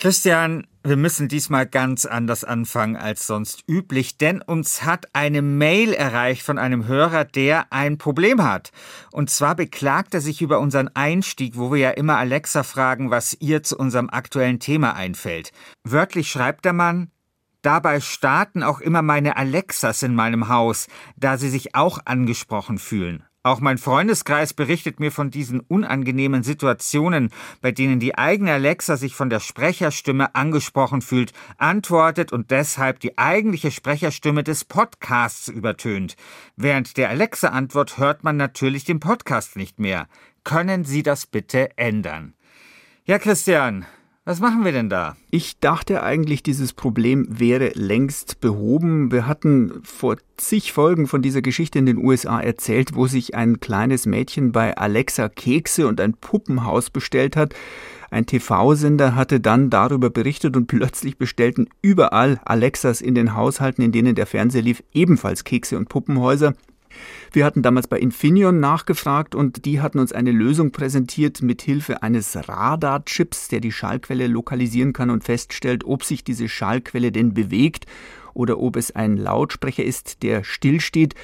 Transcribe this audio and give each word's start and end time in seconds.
Christian, 0.00 0.64
wir 0.84 0.96
müssen 0.96 1.26
diesmal 1.26 1.66
ganz 1.66 2.06
anders 2.06 2.44
anfangen 2.44 2.94
als 2.94 3.26
sonst 3.26 3.64
üblich, 3.66 4.16
denn 4.16 4.40
uns 4.40 4.84
hat 4.84 5.06
eine 5.12 5.42
Mail 5.42 5.92
erreicht 5.92 6.42
von 6.42 6.56
einem 6.56 6.86
Hörer, 6.86 7.24
der 7.24 7.72
ein 7.72 7.98
Problem 7.98 8.44
hat. 8.44 8.70
Und 9.10 9.28
zwar 9.28 9.56
beklagt 9.56 10.14
er 10.14 10.20
sich 10.20 10.40
über 10.40 10.60
unseren 10.60 10.86
Einstieg, 10.94 11.56
wo 11.56 11.72
wir 11.72 11.78
ja 11.78 11.90
immer 11.90 12.16
Alexa 12.16 12.62
fragen, 12.62 13.10
was 13.10 13.36
ihr 13.40 13.64
zu 13.64 13.76
unserem 13.76 14.08
aktuellen 14.08 14.60
Thema 14.60 14.94
einfällt. 14.94 15.50
Wörtlich 15.82 16.30
schreibt 16.30 16.64
der 16.64 16.74
Mann, 16.74 17.10
Dabei 17.62 17.98
starten 17.98 18.62
auch 18.62 18.80
immer 18.80 19.02
meine 19.02 19.36
Alexas 19.36 20.04
in 20.04 20.14
meinem 20.14 20.46
Haus, 20.48 20.86
da 21.16 21.36
sie 21.38 21.50
sich 21.50 21.74
auch 21.74 21.98
angesprochen 22.04 22.78
fühlen. 22.78 23.24
Auch 23.48 23.60
mein 23.60 23.78
Freundeskreis 23.78 24.52
berichtet 24.52 25.00
mir 25.00 25.10
von 25.10 25.30
diesen 25.30 25.60
unangenehmen 25.60 26.42
Situationen, 26.42 27.30
bei 27.62 27.72
denen 27.72 27.98
die 27.98 28.14
eigene 28.14 28.52
Alexa 28.52 28.98
sich 28.98 29.14
von 29.14 29.30
der 29.30 29.40
Sprecherstimme 29.40 30.34
angesprochen 30.34 31.00
fühlt, 31.00 31.32
antwortet 31.56 32.30
und 32.30 32.50
deshalb 32.50 33.00
die 33.00 33.16
eigentliche 33.16 33.70
Sprecherstimme 33.70 34.44
des 34.44 34.66
Podcasts 34.66 35.48
übertönt. 35.48 36.16
Während 36.56 36.98
der 36.98 37.08
Alexa-Antwort 37.08 37.96
hört 37.96 38.22
man 38.22 38.36
natürlich 38.36 38.84
den 38.84 39.00
Podcast 39.00 39.56
nicht 39.56 39.80
mehr. 39.80 40.08
Können 40.44 40.84
Sie 40.84 41.02
das 41.02 41.24
bitte 41.24 41.70
ändern? 41.78 42.34
Ja, 43.06 43.18
Christian, 43.18 43.86
was 44.28 44.40
machen 44.40 44.62
wir 44.62 44.72
denn 44.72 44.90
da? 44.90 45.16
Ich 45.30 45.58
dachte 45.58 46.02
eigentlich, 46.02 46.42
dieses 46.42 46.74
Problem 46.74 47.26
wäre 47.30 47.70
längst 47.74 48.40
behoben. 48.40 49.10
Wir 49.10 49.26
hatten 49.26 49.80
vor 49.84 50.18
zig 50.36 50.74
Folgen 50.74 51.06
von 51.06 51.22
dieser 51.22 51.40
Geschichte 51.40 51.78
in 51.78 51.86
den 51.86 51.96
USA 51.96 52.38
erzählt, 52.38 52.94
wo 52.94 53.06
sich 53.06 53.34
ein 53.34 53.58
kleines 53.60 54.04
Mädchen 54.04 54.52
bei 54.52 54.76
Alexa 54.76 55.30
Kekse 55.30 55.88
und 55.88 55.98
ein 55.98 56.12
Puppenhaus 56.12 56.90
bestellt 56.90 57.36
hat. 57.36 57.54
Ein 58.10 58.26
TV-Sender 58.26 59.14
hatte 59.14 59.40
dann 59.40 59.70
darüber 59.70 60.10
berichtet 60.10 60.58
und 60.58 60.66
plötzlich 60.66 61.16
bestellten 61.16 61.70
überall 61.80 62.38
Alexas 62.44 63.00
in 63.00 63.14
den 63.14 63.34
Haushalten, 63.34 63.80
in 63.80 63.92
denen 63.92 64.14
der 64.14 64.26
Fernseher 64.26 64.60
lief, 64.60 64.82
ebenfalls 64.92 65.44
Kekse 65.44 65.78
und 65.78 65.88
Puppenhäuser. 65.88 66.52
Wir 67.32 67.44
hatten 67.44 67.62
damals 67.62 67.86
bei 67.86 67.98
Infineon 67.98 68.60
nachgefragt 68.60 69.34
und 69.34 69.64
die 69.64 69.80
hatten 69.80 69.98
uns 69.98 70.12
eine 70.12 70.32
Lösung 70.32 70.72
präsentiert 70.72 71.42
mit 71.42 71.62
Hilfe 71.62 72.02
eines 72.02 72.48
Radarchips, 72.48 73.48
der 73.48 73.60
die 73.60 73.72
Schallquelle 73.72 74.26
lokalisieren 74.26 74.92
kann 74.92 75.10
und 75.10 75.24
feststellt, 75.24 75.84
ob 75.84 76.04
sich 76.04 76.24
diese 76.24 76.48
Schallquelle 76.48 77.12
denn 77.12 77.34
bewegt 77.34 77.86
oder 78.38 78.58
ob 78.58 78.76
es 78.76 78.94
ein 78.94 79.16
Lautsprecher 79.16 79.84
ist, 79.84 80.22
der 80.22 80.44
stillsteht. 80.44 81.14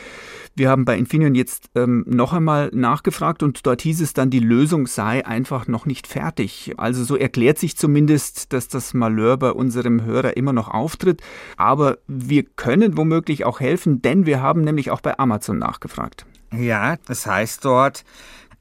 Wir 0.56 0.68
haben 0.68 0.84
bei 0.84 0.96
Infineon 0.96 1.34
jetzt 1.34 1.70
ähm, 1.74 2.04
noch 2.06 2.32
einmal 2.32 2.70
nachgefragt 2.72 3.42
und 3.42 3.66
dort 3.66 3.82
hieß 3.82 4.00
es 4.00 4.12
dann, 4.12 4.30
die 4.30 4.40
Lösung 4.40 4.86
sei 4.86 5.24
einfach 5.24 5.66
noch 5.66 5.86
nicht 5.86 6.06
fertig. 6.06 6.74
Also 6.76 7.04
so 7.04 7.16
erklärt 7.16 7.58
sich 7.58 7.76
zumindest, 7.76 8.52
dass 8.52 8.68
das 8.68 8.94
Malheur 8.94 9.36
bei 9.36 9.50
unserem 9.50 10.04
Hörer 10.04 10.36
immer 10.36 10.52
noch 10.52 10.68
auftritt. 10.68 11.22
Aber 11.56 11.98
wir 12.06 12.44
können 12.44 12.96
womöglich 12.96 13.44
auch 13.44 13.60
helfen, 13.60 14.02
denn 14.02 14.26
wir 14.26 14.42
haben 14.42 14.62
nämlich 14.62 14.90
auch 14.90 15.00
bei 15.00 15.18
Amazon 15.18 15.58
nachgefragt. 15.58 16.26
Ja, 16.52 16.96
das 17.06 17.26
heißt 17.26 17.64
dort, 17.64 18.04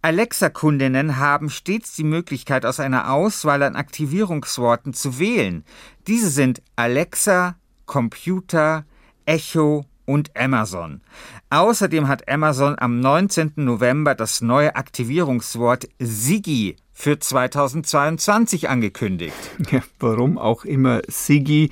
Alexa-Kundinnen 0.02 1.18
haben 1.18 1.50
stets 1.50 1.96
die 1.96 2.04
Möglichkeit, 2.04 2.66
aus 2.66 2.82
einer 2.82 3.14
Auswahl 3.14 3.64
an 3.64 3.78
Aktivierungsworten 3.78 4.94
zu 4.94 5.18
wählen. 5.18 5.64
Diese 6.08 6.30
sind 6.30 6.62
Alexa, 6.76 7.56
Computer, 7.86 8.86
Echo 9.26 9.86
und 10.06 10.38
Amazon. 10.38 11.02
Außerdem 11.50 12.08
hat 12.08 12.30
Amazon 12.30 12.76
am 12.78 13.00
19. 13.00 13.54
November 13.56 14.16
das 14.16 14.42
neue 14.42 14.76
Aktivierungswort 14.76 15.88
Sigi 16.00 16.76
für 16.94 17.20
2022 17.20 18.70
angekündigt. 18.70 19.36
Ja, 19.72 19.82
warum 20.00 20.38
auch 20.38 20.66
immer 20.66 21.02
Sigi? 21.08 21.70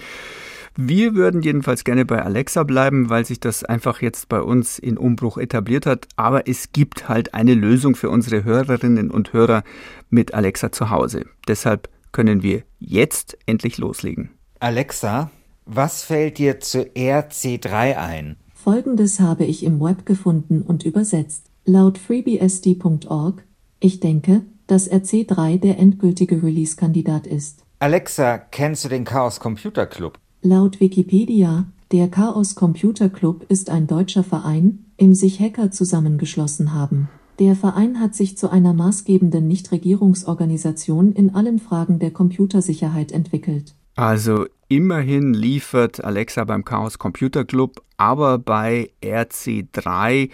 Wir 0.78 1.16
würden 1.16 1.42
jedenfalls 1.42 1.84
gerne 1.84 2.06
bei 2.06 2.22
Alexa 2.24 2.64
bleiben, 2.64 3.10
weil 3.10 3.26
sich 3.26 3.42
das 3.42 3.66
einfach 3.66 4.02
jetzt 4.02 4.30
bei 4.30 4.42
uns 4.42 4.80
in 4.80 4.98
Umbruch 4.98 5.38
etabliert 5.38 5.86
hat. 5.86 6.08
Aber 6.16 6.48
es 6.48 6.72
gibt 6.72 7.10
halt 7.10 7.34
eine 7.34 7.54
Lösung 7.54 7.96
für 7.96 8.10
unsere 8.10 8.46
Hörerinnen 8.46 9.12
und 9.12 9.34
Hörer 9.34 9.64
mit 10.10 10.34
Alexa 10.34 10.72
zu 10.72 10.90
Hause. 10.90 11.26
Deshalb 11.48 11.90
können 12.14 12.42
wir 12.42 12.64
jetzt 12.80 13.38
endlich 13.46 13.78
loslegen. 13.78 14.32
Alexa, 14.60 15.30
was 15.66 16.04
fällt 16.04 16.38
dir 16.38 16.60
zu 16.60 16.82
RC3 16.84 17.96
ein? 17.98 18.36
Folgendes 18.54 19.20
habe 19.20 19.46
ich 19.46 19.64
im 19.64 19.80
Web 19.80 20.06
gefunden 20.06 20.62
und 20.62 20.86
übersetzt. 20.86 21.46
Laut 21.66 21.98
freebsd.org, 21.98 23.44
ich 23.80 24.00
denke, 24.00 24.42
dass 24.68 24.92
RC3 24.92 25.60
der 25.60 25.80
endgültige 25.80 26.44
Release-Kandidat 26.44 27.26
ist. 27.26 27.64
Alexa, 27.80 28.38
kennst 28.38 28.86
du 28.86 28.90
den 28.90 29.06
Chaos 29.06 29.40
Computer 29.40 29.86
Club? 29.86 30.20
Laut 30.42 30.80
Wikipedia, 30.80 31.66
der 31.92 32.08
Chaos 32.10 32.56
Computer 32.56 33.10
Club 33.10 33.46
ist 33.50 33.70
ein 33.70 33.88
deutscher 33.88 34.24
Verein, 34.24 34.86
im 34.98 35.14
sich 35.14 35.40
Hacker 35.40 35.72
zusammengeschlossen 35.72 36.74
haben. 36.74 37.10
Der 37.40 37.56
Verein 37.56 38.00
hat 38.00 38.14
sich 38.14 38.38
zu 38.38 38.52
einer 38.52 38.74
maßgebenden 38.74 39.48
Nichtregierungsorganisation 39.48 41.14
in 41.14 41.34
allen 41.34 41.60
Fragen 41.60 41.98
der 41.98 42.12
Computersicherheit 42.12 43.12
entwickelt. 43.12 43.74
Also 43.96 44.48
immerhin 44.68 45.34
liefert 45.34 46.04
Alexa 46.04 46.44
beim 46.44 46.64
Chaos 46.64 46.98
Computer 46.98 47.46
Club, 47.46 47.82
aber 47.98 48.38
bei 48.38 48.92
RC3, 49.04 50.30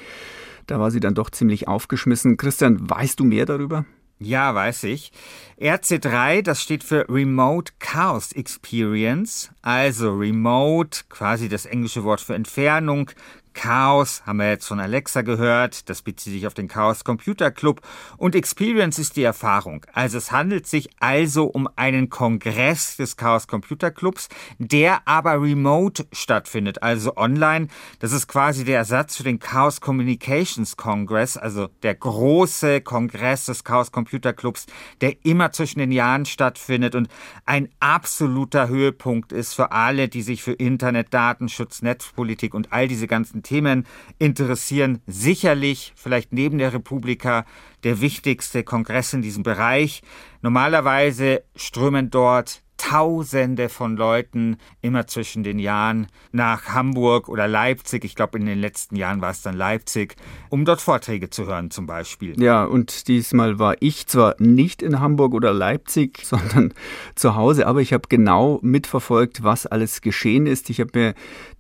da 0.68 0.80
war 0.80 0.92
sie 0.92 1.00
dann 1.00 1.16
doch 1.16 1.30
ziemlich 1.30 1.68
aufgeschmissen. 1.68 2.38
Christian, 2.38 2.90
weißt 2.90 3.20
du 3.20 3.24
mehr 3.24 3.46
darüber? 3.46 3.86
Ja, 4.20 4.56
weiß 4.56 4.86
ich. 4.86 5.12
RC3, 5.60 6.42
das 6.42 6.62
steht 6.62 6.84
für 6.84 7.08
Remote 7.08 7.74
Chaos 7.78 8.32
Experience, 8.32 9.52
also 9.62 10.12
Remote, 10.12 11.02
quasi 11.10 11.50
das 11.50 11.68
englische 11.68 12.04
Wort 12.04 12.22
für 12.22 12.34
Entfernung, 12.34 13.12
Chaos 13.58 14.22
haben 14.28 14.38
wir 14.38 14.50
jetzt 14.50 14.68
von 14.68 14.80
Alexa 14.80 15.24
gehört, 15.24 15.90
das 15.90 16.04
bezieht 16.04 16.32
sich 16.32 16.46
auf 16.46 16.54
den 16.54 16.68
Chaos 16.68 17.04
Computer 17.04 17.50
Club 17.50 17.82
und 18.16 18.36
Experience 18.36 19.00
ist 19.00 19.16
die 19.16 19.24
Erfahrung. 19.24 19.84
Also 19.94 20.20
es 20.20 20.32
handelt 20.32 20.68
sich 20.68 20.90
also 21.00 21.46
um 21.46 21.68
einen 21.76 22.10
Kongress 22.10 22.98
des 22.98 23.18
Chaos 23.18 23.48
Computer 23.48 23.90
Clubs, 23.90 24.30
der 24.60 25.08
aber 25.08 25.42
remote 25.42 26.06
stattfindet, 26.12 26.84
also 26.84 27.18
online. 27.18 27.68
Das 27.98 28.12
ist 28.12 28.28
quasi 28.28 28.64
der 28.64 28.78
Ersatz 28.78 29.18
für 29.18 29.24
den 29.24 29.40
Chaos 29.40 29.82
Communications 29.82 30.78
Congress, 30.78 31.36
also 31.36 31.68
der 31.82 31.96
große 31.96 32.82
Kongress 32.82 33.46
des 33.46 33.64
Chaos 33.64 33.92
Computer 33.92 34.34
Clubs, 34.34 34.68
der 35.02 35.26
immer 35.26 35.52
zwischen 35.52 35.80
den 35.80 35.92
Jahren 35.92 36.28
stattfindet 36.28 36.94
und 36.94 37.08
ein 37.48 37.70
absoluter 37.80 38.68
Höhepunkt 38.68 39.32
ist 39.32 39.56
für 39.56 39.72
alle, 39.72 40.10
die 40.10 40.22
sich 40.22 40.44
für 40.44 40.54
Internet, 40.54 41.12
Datenschutz, 41.12 41.82
Netzpolitik 41.82 42.54
und 42.54 42.72
all 42.72 42.88
diese 42.88 43.08
ganzen 43.08 43.42
Themen 43.48 43.86
interessieren. 44.20 45.02
Sicherlich, 45.08 45.94
vielleicht 45.96 46.34
neben 46.34 46.58
der 46.58 46.74
Republika, 46.74 47.46
der 47.84 48.02
wichtigste 48.02 48.64
Kongress 48.64 49.14
in 49.14 49.22
diesem 49.22 49.44
Bereich. 49.44 50.02
Normalerweise 50.42 51.44
strömen 51.56 52.10
dort 52.10 52.62
Tausende 52.78 53.70
von 53.70 53.98
Leuten 53.98 54.58
immer 54.82 55.08
zwischen 55.08 55.42
den 55.42 55.58
Jahren 55.58 56.08
nach 56.32 56.68
Hamburg 56.68 57.28
oder 57.28 57.48
Leipzig. 57.48 58.06
Ich 58.06 58.14
glaube, 58.14 58.38
in 58.38 58.46
den 58.46 58.60
letzten 58.60 58.96
Jahren 58.96 59.20
war 59.20 59.32
es 59.32 59.42
dann 59.42 59.56
Leipzig, 59.56 60.16
um 60.50 60.64
dort 60.64 60.80
Vorträge 60.80 61.32
zu 61.32 61.48
hören 61.48 61.72
zum 61.72 61.88
Beispiel. 61.88 62.40
Ja, 62.40 62.66
und 62.66 63.08
diesmal 63.08 63.58
war 63.58 63.76
ich 63.80 64.06
zwar 64.06 64.36
nicht 64.38 64.84
in 64.84 65.00
Hamburg 65.00 65.34
oder 65.34 65.54
Leipzig, 65.54 66.20
sondern 66.24 66.72
zu 67.16 67.36
Hause, 67.36 67.66
aber 67.66 67.82
ich 67.82 67.94
habe 67.94 68.08
genau 68.10 68.60
mitverfolgt, 68.62 69.44
was 69.44 69.66
alles 69.66 70.02
geschehen 70.02 70.46
ist. 70.46 70.70
Ich 70.70 70.80
habe 70.80 70.92
mir 70.94 71.14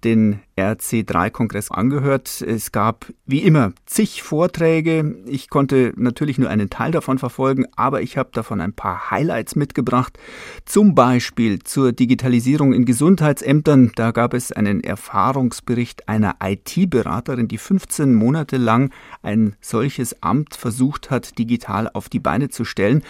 den 0.03 0.39
RC3-Kongress 0.57 1.71
angehört. 1.71 2.41
Es 2.41 2.71
gab 2.71 3.05
wie 3.25 3.43
immer 3.43 3.73
zig 3.85 4.23
Vorträge. 4.23 5.15
Ich 5.25 5.49
konnte 5.49 5.93
natürlich 5.95 6.37
nur 6.37 6.49
einen 6.49 6.69
Teil 6.69 6.91
davon 6.91 7.19
verfolgen, 7.19 7.65
aber 7.75 8.01
ich 8.01 8.17
habe 8.17 8.29
davon 8.33 8.59
ein 8.59 8.73
paar 8.73 9.11
Highlights 9.11 9.55
mitgebracht. 9.55 10.17
Zum 10.65 10.95
Beispiel 10.95 11.59
zur 11.59 11.91
Digitalisierung 11.91 12.73
in 12.73 12.85
Gesundheitsämtern. 12.85 13.91
Da 13.95 14.11
gab 14.11 14.33
es 14.33 14.51
einen 14.51 14.83
Erfahrungsbericht 14.83 16.09
einer 16.09 16.37
IT-Beraterin, 16.43 17.47
die 17.47 17.57
15 17.57 18.13
Monate 18.15 18.57
lang 18.57 18.91
ein 19.21 19.55
solches 19.61 20.21
Amt 20.23 20.55
versucht 20.55 21.11
hat, 21.11 21.37
digital 21.37 21.89
auf 21.93 22.09
die 22.09 22.19
Beine 22.19 22.49
zu 22.49 22.65
stellen. 22.65 23.03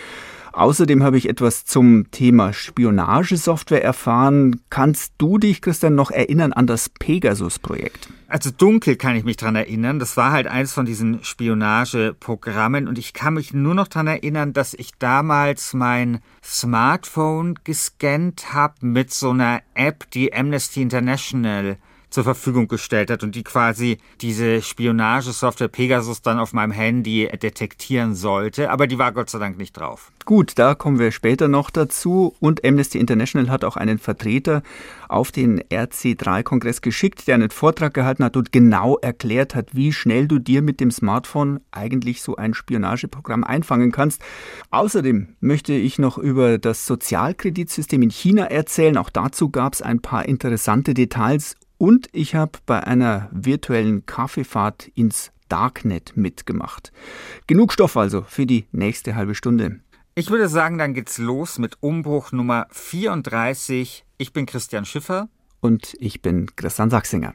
Außerdem 0.58 1.04
habe 1.04 1.20
ich 1.20 1.30
etwas 1.30 1.66
zum 1.66 2.10
Thema 2.10 2.52
Spionagesoftware 2.52 3.84
erfahren. 3.84 4.60
Kannst 4.72 5.14
du 5.20 5.38
dich, 5.38 5.62
Christian, 5.62 5.94
noch 5.94 6.10
erinnern 6.10 6.52
an 6.52 6.66
das 6.66 6.90
Pegasus-Projekt? 6.90 8.10
Also 8.28 8.50
dunkel 8.50 8.96
kann 8.96 9.16
ich 9.16 9.24
mich 9.24 9.38
dran 9.38 9.56
erinnern. 9.56 10.00
Das 10.00 10.18
war 10.18 10.32
halt 10.32 10.48
eins 10.48 10.74
von 10.74 10.88
diesen 10.88 11.24
Spionageprogrammen 11.24 12.88
und 12.88 12.98
ich 12.98 13.14
kann 13.14 13.36
mich 13.36 13.54
nur 13.54 13.76
noch 13.76 13.88
dran 13.88 14.08
erinnern, 14.08 14.52
dass 14.52 14.74
ich 14.74 14.94
damals 14.98 15.76
mein 15.76 16.22
Smartphone 16.44 17.60
gescannt 17.64 18.52
habe 18.52 18.74
mit 18.82 19.14
so 19.14 19.30
einer 19.30 19.62
App, 19.76 20.10
die 20.10 20.34
Amnesty 20.34 20.82
International 20.82 21.78
zur 22.10 22.24
Verfügung 22.24 22.68
gestellt 22.68 23.12
hat 23.12 23.24
und 23.24 23.36
die 23.36 23.44
quasi 23.44 23.98
diese 24.22 24.62
Spionagesoftware 24.62 25.68
Pegasus 25.68 26.22
dann 26.22 26.40
auf 26.40 26.54
meinem 26.54 26.72
Handy 26.72 27.28
detektieren 27.42 28.16
sollte. 28.16 28.72
Aber 28.72 28.88
die 28.88 28.98
war 28.98 29.12
Gott 29.12 29.30
sei 29.30 29.40
Dank 29.40 29.58
nicht 29.58 29.74
drauf. 29.78 30.12
Gut, 30.26 30.54
da 30.56 30.76
kommen 30.76 31.00
wir 31.00 31.12
später 31.12 31.48
noch 31.48 31.70
dazu. 31.70 32.36
Und 32.40 32.66
Amnesty 32.66 33.00
International 33.00 33.50
hat 33.50 33.64
auch 33.64 33.78
einen 33.78 33.98
Vertreter 33.98 34.62
auf 35.08 35.32
den 35.32 35.62
RC3-Kongress 35.62 36.82
geschickt, 36.82 37.28
der 37.28 37.36
einen 37.36 37.50
Vortrag 37.50 37.94
gehalten 37.94 38.24
hat 38.24 38.36
und 38.36 38.52
genau 38.52 38.98
erklärt 38.98 39.56
hat, 39.56 39.70
wie 39.74 39.94
schnell 39.94 40.28
du 40.28 40.40
dir 40.40 40.62
mit 40.62 40.80
dem 40.80 40.92
Smartphone 40.92 41.62
eigentlich 41.72 42.22
so 42.22 42.36
ein 42.36 42.54
Spionageprogramm 42.54 43.44
einfangen 43.44 43.92
kannst. 43.92 44.22
Außerdem 44.70 45.36
möchte 45.40 45.74
ich 45.74 45.98
noch 45.98 46.18
über 46.18 46.58
das 46.58 46.86
Sozialkreditsystem 46.86 48.02
in 48.02 48.10
China 48.10 48.46
erzählen. 48.46 48.98
Auch 48.98 49.10
dazu 49.10 49.50
gab 49.50 49.74
es 49.74 49.82
ein 49.82 50.02
paar 50.02 50.26
interessante 50.26 50.94
Details. 50.94 51.56
Und 51.78 52.10
ich 52.12 52.36
habe 52.36 52.60
bei 52.66 52.84
einer 52.84 53.30
virtuellen 53.32 54.06
Kaffeefahrt 54.06 54.88
ins 54.96 55.32
Darknet 55.48 56.18
mitgemacht. 56.18 56.92
Genug 57.46 57.72
Stoff 57.72 57.96
also 57.96 58.24
für 58.24 58.46
die 58.46 58.66
nächste 58.72 59.16
halbe 59.16 59.36
Stunde. 59.36 59.80
Ich 60.16 60.32
würde 60.32 60.50
sagen, 60.50 60.78
dann 60.80 60.94
geht's 60.94 61.20
los 61.20 61.60
mit 61.60 61.78
Umbruch 61.80 62.32
Nummer 62.32 62.68
34. 62.72 64.04
Ich 64.18 64.34
bin 64.34 64.46
Christian 64.48 64.86
Schiffer. 64.86 65.30
Und 65.60 65.96
ich 66.00 66.22
bin 66.22 66.48
Christian 66.56 66.90
Sachsinger. 66.90 67.34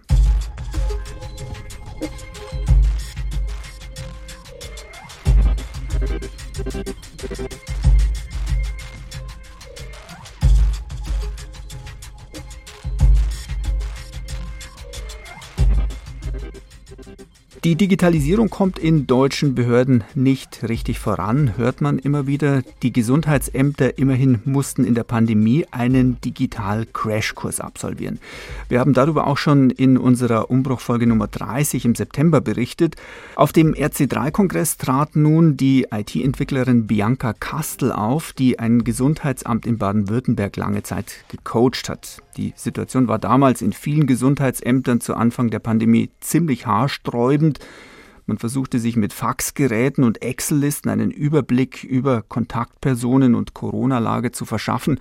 Die 17.65 17.77
Digitalisierung 17.77 18.51
kommt 18.51 18.81
in 18.81 19.07
deutschen 19.07 19.55
Behörden 19.55 20.03
nicht 20.17 20.69
richtig 20.69 20.99
voran, 20.99 21.57
hört 21.57 21.81
man 21.81 22.01
immer 22.01 22.27
wieder. 22.27 22.63
Die 22.83 22.93
Gesundheitsämter 22.93 23.99
immerhin 23.99 24.41
mussten 24.45 24.85
in 24.85 24.97
der 24.97 25.05
Pandemie 25.05 25.65
einen 25.71 26.21
Digital-Crashkurs 26.23 27.61
absolvieren. 27.61 28.19
Wir 28.69 28.81
haben 28.81 28.95
darüber 28.95 29.29
auch 29.29 29.39
schon 29.39 29.71
in 29.71 29.97
unserer 29.97 30.51
Umbruchfolge 30.51 31.07
Nummer 31.07 31.29
30 31.29 31.85
im 31.85 31.95
September 31.95 32.41
berichtet. 32.41 32.97
Auf 33.37 33.53
dem 33.53 33.75
RC3-Kongress 33.75 34.77
trat 34.77 35.15
nun 35.15 35.57
die 35.57 35.87
IT-Entwicklerin 35.89 36.89
Bianca 36.89 37.33
Kastel 37.33 37.93
auf, 37.93 38.33
die 38.33 38.59
ein 38.59 38.83
Gesundheitsamt 38.83 39.67
in 39.67 39.79
Baden-Württemberg 39.79 40.57
lange 40.57 40.83
Zeit 40.83 41.25
gecoacht 41.29 41.89
hat. 41.89 42.23
Die 42.37 42.55
Situation 42.57 43.09
war 43.09 43.19
damals 43.19 43.61
in 43.61 43.73
vielen 43.73 44.07
Gesundheitsämtern 44.07 45.01
zu 45.01 45.15
Anfang 45.15 45.51
der 45.51 45.59
Pandemie 45.59 46.11
ziemlich 46.21 46.67
haarsträubend. 46.67 47.52
Man 48.27 48.39
versuchte 48.39 48.79
sich 48.79 48.97
mit 48.97 49.13
Faxgeräten 49.13 50.05
und 50.05 50.23
Excel-Listen 50.23 50.89
einen 50.89 51.11
Überblick 51.11 51.85
über 51.85 52.23
Kontaktpersonen 52.23 53.35
und 53.35 53.55
Corona-Lage 53.55 54.33
zu 54.33 54.45
verschaffen. 54.45 55.01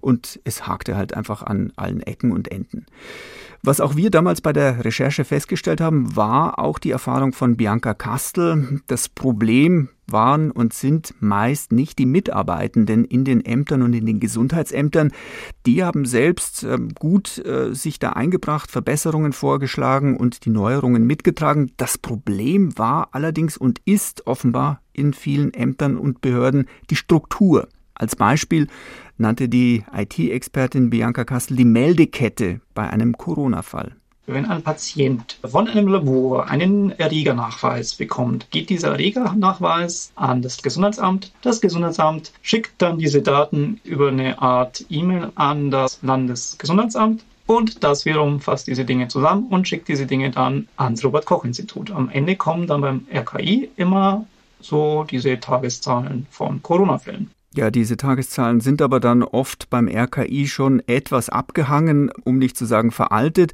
Und 0.00 0.40
es 0.44 0.66
hakte 0.66 0.96
halt 0.96 1.14
einfach 1.14 1.42
an 1.42 1.72
allen 1.76 2.00
Ecken 2.00 2.32
und 2.32 2.50
Enden. 2.50 2.86
Was 3.62 3.80
auch 3.80 3.96
wir 3.96 4.10
damals 4.10 4.42
bei 4.42 4.52
der 4.52 4.84
Recherche 4.84 5.24
festgestellt 5.24 5.80
haben, 5.80 6.16
war 6.16 6.58
auch 6.58 6.78
die 6.78 6.90
Erfahrung 6.90 7.32
von 7.32 7.56
Bianca 7.56 7.94
Kastel. 7.94 8.82
Das 8.86 9.08
Problem 9.08 9.88
waren 10.06 10.50
und 10.50 10.72
sind 10.72 11.14
meist 11.20 11.72
nicht 11.72 11.98
die 11.98 12.06
Mitarbeitenden 12.06 13.04
in 13.04 13.24
den 13.24 13.44
Ämtern 13.44 13.82
und 13.82 13.92
in 13.94 14.06
den 14.06 14.20
Gesundheitsämtern. 14.20 15.12
Die 15.66 15.82
haben 15.82 16.04
selbst 16.04 16.62
ähm, 16.62 16.90
gut 16.94 17.38
äh, 17.44 17.74
sich 17.74 17.98
da 17.98 18.10
eingebracht, 18.10 18.70
Verbesserungen 18.70 19.32
vorgeschlagen 19.32 20.16
und 20.16 20.44
die 20.44 20.50
Neuerungen 20.50 21.06
mitgetragen. 21.06 21.72
Das 21.76 21.98
Problem 21.98 22.76
war 22.78 23.08
allerdings 23.12 23.56
und 23.56 23.80
ist 23.84 24.26
offenbar 24.26 24.80
in 24.92 25.12
vielen 25.12 25.52
Ämtern 25.54 25.96
und 25.96 26.20
Behörden 26.20 26.66
die 26.90 26.96
Struktur. 26.96 27.68
Als 27.94 28.16
Beispiel 28.16 28.66
nannte 29.16 29.48
die 29.48 29.84
IT-Expertin 29.92 30.90
Bianca 30.90 31.24
Kassel 31.24 31.56
die 31.56 31.64
Meldekette 31.64 32.60
bei 32.74 32.90
einem 32.90 33.16
Corona-Fall. 33.16 33.94
Wenn 34.26 34.46
ein 34.46 34.62
Patient 34.62 35.38
von 35.44 35.68
einem 35.68 35.86
Labor 35.86 36.48
einen 36.48 36.98
Erregernachweis 36.98 37.94
bekommt, 37.94 38.50
geht 38.50 38.70
dieser 38.70 38.92
Erregernachweis 38.92 40.12
an 40.14 40.40
das 40.40 40.62
Gesundheitsamt. 40.62 41.30
Das 41.42 41.60
Gesundheitsamt 41.60 42.32
schickt 42.40 42.80
dann 42.80 42.96
diese 42.96 43.20
Daten 43.20 43.82
über 43.84 44.08
eine 44.08 44.40
Art 44.40 44.86
E-Mail 44.88 45.30
an 45.34 45.70
das 45.70 45.98
Landesgesundheitsamt. 46.00 47.22
Und 47.46 47.84
das 47.84 48.06
wiederum 48.06 48.40
fasst 48.40 48.66
diese 48.66 48.86
Dinge 48.86 49.08
zusammen 49.08 49.48
und 49.50 49.68
schickt 49.68 49.88
diese 49.88 50.06
Dinge 50.06 50.30
dann 50.30 50.68
ans 50.78 51.04
Robert-Koch-Institut. 51.04 51.90
Am 51.90 52.08
Ende 52.08 52.36
kommen 52.36 52.66
dann 52.66 52.80
beim 52.80 53.06
RKI 53.12 53.68
immer 53.76 54.24
so 54.58 55.04
diese 55.04 55.38
Tageszahlen 55.38 56.26
von 56.30 56.62
Corona-Fällen. 56.62 57.30
Ja, 57.56 57.70
diese 57.70 57.96
Tageszahlen 57.96 58.60
sind 58.60 58.82
aber 58.82 58.98
dann 58.98 59.22
oft 59.22 59.70
beim 59.70 59.86
RKI 59.86 60.48
schon 60.48 60.82
etwas 60.88 61.28
abgehangen, 61.28 62.10
um 62.24 62.38
nicht 62.38 62.56
zu 62.56 62.64
sagen 62.64 62.90
veraltet. 62.90 63.52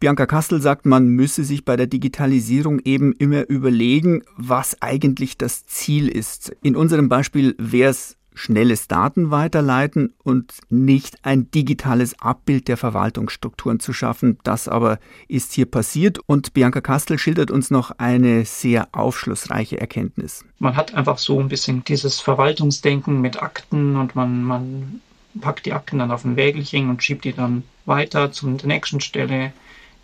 Bianca 0.00 0.26
Kastel 0.26 0.60
sagt, 0.60 0.86
man 0.86 1.06
müsse 1.06 1.44
sich 1.44 1.64
bei 1.64 1.76
der 1.76 1.86
Digitalisierung 1.86 2.80
eben 2.84 3.12
immer 3.12 3.48
überlegen, 3.48 4.24
was 4.36 4.82
eigentlich 4.82 5.38
das 5.38 5.66
Ziel 5.66 6.08
ist. 6.08 6.50
In 6.62 6.74
unserem 6.74 7.08
Beispiel 7.08 7.54
wäre 7.58 7.90
es 7.90 8.17
schnelles 8.38 8.88
Daten 8.88 9.30
weiterleiten 9.30 10.14
und 10.22 10.54
nicht 10.70 11.24
ein 11.24 11.50
digitales 11.50 12.18
Abbild 12.20 12.68
der 12.68 12.76
Verwaltungsstrukturen 12.76 13.80
zu 13.80 13.92
schaffen. 13.92 14.38
Das 14.44 14.68
aber 14.68 14.98
ist 15.26 15.52
hier 15.52 15.66
passiert 15.66 16.18
und 16.26 16.54
Bianca 16.54 16.80
Kastel 16.80 17.18
schildert 17.18 17.50
uns 17.50 17.70
noch 17.70 17.90
eine 17.98 18.44
sehr 18.44 18.88
aufschlussreiche 18.92 19.80
Erkenntnis. 19.80 20.44
Man 20.58 20.76
hat 20.76 20.94
einfach 20.94 21.18
so 21.18 21.40
ein 21.40 21.48
bisschen 21.48 21.84
dieses 21.84 22.20
Verwaltungsdenken 22.20 23.20
mit 23.20 23.42
Akten 23.42 23.96
und 23.96 24.14
man, 24.14 24.44
man 24.44 25.00
packt 25.40 25.66
die 25.66 25.72
Akten 25.72 25.98
dann 25.98 26.10
auf 26.10 26.24
ein 26.24 26.36
Wägelchen 26.36 26.90
und 26.90 27.02
schiebt 27.02 27.24
die 27.24 27.32
dann 27.32 27.64
weiter 27.86 28.32
zur 28.32 28.50
nächsten 28.50 29.00
Stelle 29.00 29.52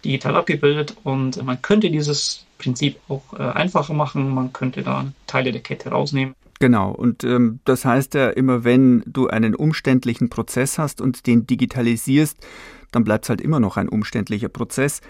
digital 0.04 0.36
abgebildet 0.36 0.96
und 1.02 1.42
man 1.42 1.62
könnte 1.62 1.90
dieses 1.90 2.44
Prinzip 2.58 2.98
auch 3.08 3.22
äh, 3.38 3.42
einfacher 3.42 3.94
machen. 3.94 4.34
Man 4.34 4.52
könnte 4.52 4.82
da 4.82 5.06
Teile 5.26 5.52
der 5.52 5.62
Kette 5.62 5.90
rausnehmen. 5.90 6.34
Genau, 6.60 6.92
und 6.92 7.24
ähm, 7.24 7.60
das 7.64 7.84
heißt 7.84 8.14
ja 8.14 8.30
immer, 8.30 8.64
wenn 8.64 9.02
du 9.06 9.26
einen 9.26 9.54
umständlichen 9.54 10.28
Prozess 10.30 10.78
hast 10.78 11.00
und 11.00 11.26
den 11.26 11.46
digitalisierst, 11.46 12.38
dann 12.92 13.04
bleibt 13.04 13.24
es 13.24 13.28
halt 13.28 13.40
immer 13.40 13.60
noch 13.60 13.76
ein 13.76 13.88
umständlicher 13.88 14.48
Prozess. 14.48 15.00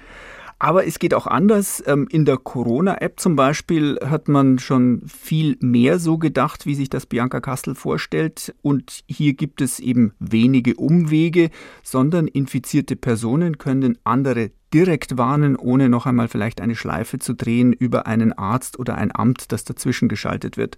Aber 0.59 0.87
es 0.87 0.99
geht 0.99 1.15
auch 1.15 1.27
anders. 1.27 1.83
Ähm, 1.87 2.07
in 2.11 2.25
der 2.25 2.39
Corona-App 2.39 3.21
zum 3.21 3.37
Beispiel 3.37 3.99
hat 4.03 4.29
man 4.29 4.59
schon 4.59 5.03
viel 5.07 5.57
mehr 5.61 5.99
so 5.99 6.17
gedacht, 6.17 6.65
wie 6.65 6.75
sich 6.75 6.89
das 6.89 7.07
Bianca 7.07 7.41
Kastel 7.41 7.75
vorstellt. 7.75 8.55
Und 8.63 9.05
hier 9.07 9.35
gibt 9.35 9.61
es 9.61 9.81
eben 9.81 10.15
wenige 10.21 10.77
Umwege, 10.77 11.51
sondern 11.83 12.29
infizierte 12.29 12.97
Personen 12.97 13.59
können 13.59 13.99
andere 14.05 14.53
direkt 14.75 15.17
warnen, 15.17 15.57
ohne 15.57 15.89
noch 15.89 16.05
einmal 16.05 16.29
vielleicht 16.29 16.61
eine 16.61 16.75
Schleife 16.75 17.19
zu 17.21 17.33
drehen 17.33 17.73
über 17.73 18.07
einen 18.07 18.33
Arzt 18.33 18.79
oder 18.79 18.97
ein 18.97 19.15
Amt, 19.15 19.53
das 19.53 19.65
dazwischen 19.65 20.09
geschaltet 20.09 20.57
wird. 20.57 20.77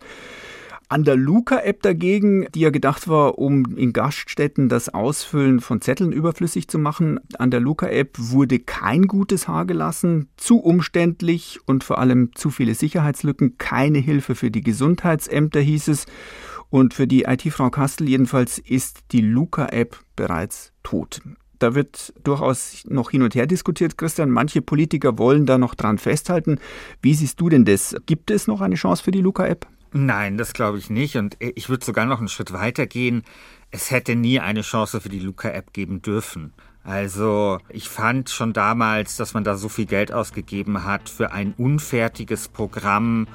An 0.88 1.02
der 1.02 1.16
Luca-App 1.16 1.82
dagegen, 1.82 2.46
die 2.54 2.60
ja 2.60 2.70
gedacht 2.70 3.08
war, 3.08 3.38
um 3.38 3.76
in 3.76 3.92
Gaststätten 3.92 4.68
das 4.68 4.88
Ausfüllen 4.88 5.58
von 5.58 5.80
Zetteln 5.80 6.12
überflüssig 6.12 6.68
zu 6.68 6.78
machen, 6.78 7.18
an 7.38 7.50
der 7.50 7.58
Luca-App 7.58 8.16
wurde 8.18 8.60
kein 8.60 9.08
gutes 9.08 9.48
Haar 9.48 9.64
gelassen, 9.64 10.28
zu 10.36 10.58
umständlich 10.58 11.58
und 11.66 11.82
vor 11.82 11.98
allem 11.98 12.30
zu 12.36 12.50
viele 12.50 12.74
Sicherheitslücken, 12.74 13.58
keine 13.58 13.98
Hilfe 13.98 14.36
für 14.36 14.52
die 14.52 14.62
Gesundheitsämter 14.62 15.58
hieß 15.58 15.88
es. 15.88 16.06
Und 16.70 16.94
für 16.94 17.08
die 17.08 17.22
IT-Frau 17.22 17.70
Kastel 17.70 18.08
jedenfalls 18.08 18.58
ist 18.58 18.98
die 19.10 19.22
Luca-App 19.22 19.98
bereits 20.14 20.72
tot. 20.84 21.20
Da 21.58 21.74
wird 21.74 22.12
durchaus 22.22 22.84
noch 22.86 23.10
hin 23.10 23.22
und 23.22 23.34
her 23.34 23.46
diskutiert, 23.46 23.96
Christian. 23.96 24.30
Manche 24.30 24.62
Politiker 24.62 25.18
wollen 25.18 25.46
da 25.46 25.58
noch 25.58 25.74
dran 25.74 25.98
festhalten. 25.98 26.58
Wie 27.02 27.14
siehst 27.14 27.40
du 27.40 27.48
denn 27.48 27.64
das? 27.64 27.96
Gibt 28.06 28.30
es 28.30 28.46
noch 28.46 28.60
eine 28.60 28.74
Chance 28.74 29.02
für 29.02 29.10
die 29.10 29.20
Luca-App? 29.20 29.66
Nein, 29.92 30.36
das 30.36 30.52
glaube 30.52 30.78
ich 30.78 30.90
nicht. 30.90 31.16
Und 31.16 31.36
ich 31.38 31.68
würde 31.68 31.84
sogar 31.84 32.04
noch 32.04 32.18
einen 32.18 32.28
Schritt 32.28 32.52
weiter 32.52 32.86
gehen. 32.86 33.22
Es 33.70 33.90
hätte 33.90 34.14
nie 34.14 34.40
eine 34.40 34.62
Chance 34.62 35.00
für 35.00 35.08
die 35.08 35.20
Luca-App 35.20 35.72
geben 35.72 36.02
dürfen. 36.02 36.52
Also 36.86 37.58
ich 37.68 37.88
fand 37.88 38.30
schon 38.30 38.52
damals, 38.52 39.16
dass 39.16 39.34
man 39.34 39.42
da 39.42 39.56
so 39.56 39.68
viel 39.68 39.86
Geld 39.86 40.12
ausgegeben 40.12 40.84
hat 40.84 41.08
für 41.08 41.32
ein 41.32 41.52
unfertiges 41.58 42.46
Programm, 42.46 43.26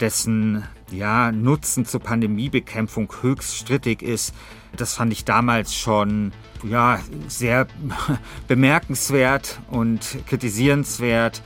dessen 0.00 0.64
ja, 0.92 1.32
Nutzen 1.32 1.84
zur 1.84 2.00
Pandemiebekämpfung 2.00 3.12
höchst 3.20 3.56
strittig 3.56 4.02
ist. 4.02 4.32
Das 4.76 4.94
fand 4.94 5.12
ich 5.12 5.24
damals 5.24 5.74
schon 5.74 6.30
ja, 6.62 7.00
sehr 7.26 7.66
bemerkenswert 8.48 9.60
und 9.70 10.00
kritisierenswert. 10.26 11.42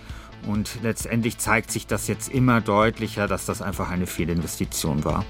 Und 0.46 0.82
letztendlich 0.82 1.38
zeigt 1.38 1.70
sich 1.70 1.86
das 1.86 2.08
jetzt 2.08 2.28
immer 2.28 2.60
deutlicher, 2.60 3.26
dass 3.26 3.46
das 3.46 3.62
einfach 3.62 3.90
eine 3.90 4.06
Fehlinvestition 4.06 5.02
war. 5.02 5.24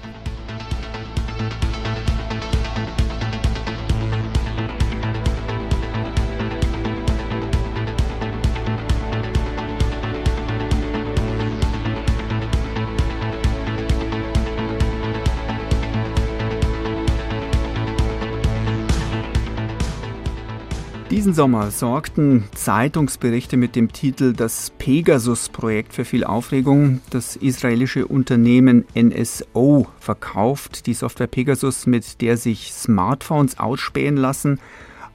Sommer 21.35 21.69
sorgten 21.69 22.45
Zeitungsberichte 22.55 23.57
mit 23.57 23.75
dem 23.75 23.91
Titel 23.91 24.31
Das 24.31 24.71
Pegasus-Projekt 24.77 25.91
für 25.91 26.05
viel 26.05 26.23
Aufregung. 26.23 27.01
Das 27.09 27.35
israelische 27.35 28.07
Unternehmen 28.07 28.85
NSO 28.95 29.85
verkauft 29.99 30.85
die 30.85 30.93
Software 30.93 31.27
Pegasus, 31.27 31.87
mit 31.87 32.21
der 32.21 32.37
sich 32.37 32.71
Smartphones 32.71 33.59
ausspähen 33.59 34.15
lassen 34.15 34.61